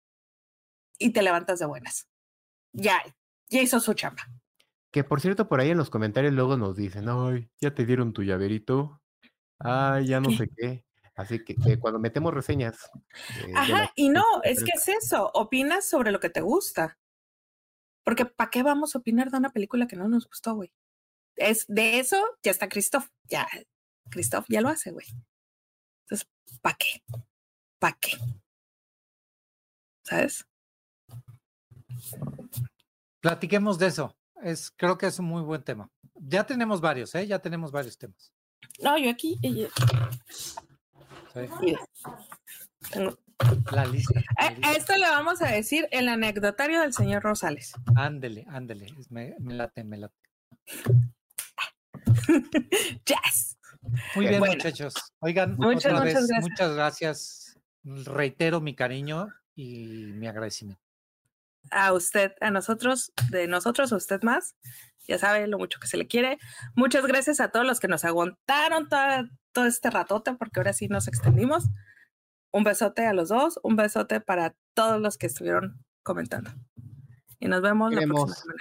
[0.97, 2.07] y te levantas de buenas.
[2.73, 3.01] Ya,
[3.49, 4.23] ya hizo su chamba.
[4.91, 8.13] Que por cierto, por ahí en los comentarios luego nos dicen, ay, ya te dieron
[8.13, 9.01] tu llaverito.
[9.59, 10.37] Ay, ya no ¿Qué?
[10.37, 10.85] sé qué.
[11.15, 12.77] Así que, que cuando metemos reseñas.
[13.45, 16.97] eh, Ajá, y no, es que es eso, opinas sobre lo que te gusta.
[18.03, 20.73] Porque ¿para qué vamos a opinar de una película que no nos gustó, güey?
[21.35, 23.47] Es de eso, ya está Christoph, ya,
[24.09, 25.05] Christoph ya lo hace, güey.
[26.03, 26.27] Entonces,
[26.61, 27.03] ¿para qué?
[27.79, 28.11] ¿Para qué?
[30.05, 30.45] ¿Sabes?
[33.21, 34.15] Platiquemos de eso.
[34.43, 35.89] Es, creo que es un muy buen tema.
[36.13, 37.25] Ya tenemos varios, ¿eh?
[37.27, 38.31] Ya tenemos varios temas.
[38.79, 39.67] No, yo aquí, y-
[41.33, 41.39] Sí.
[41.61, 41.79] mira,
[42.91, 43.17] tengo-
[43.71, 44.13] La lista.
[44.39, 44.71] la A- a lista.
[44.73, 47.73] esto le vamos a decir el anecdotario del señor Rosales.
[47.95, 48.87] Ándele, ándele.
[49.09, 50.15] me late, me late.
[53.05, 53.57] Yes.
[54.15, 54.55] Muy bien, Bueno.
[54.55, 54.93] muchachos.
[55.19, 56.41] Oigan, Muchas, otra muchas vez, gracias.
[56.41, 57.59] muchas gracias.
[57.83, 60.81] Reitero mi cariño y mi agradecimiento.
[61.71, 64.55] A usted, a nosotros, de nosotros a usted más.
[65.07, 66.39] Ya sabe lo mucho que se le quiere.
[66.75, 70.87] Muchas gracias a todos los que nos aguantaron toda- todo este ratote, porque ahora sí
[70.87, 71.65] nos extendimos.
[72.51, 76.51] Un besote a los dos, un besote para todos los que estuvieron comentando.
[77.39, 78.59] Y nos vemos la próxima semana.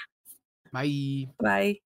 [0.73, 1.35] Bye.
[1.39, 1.83] Bye.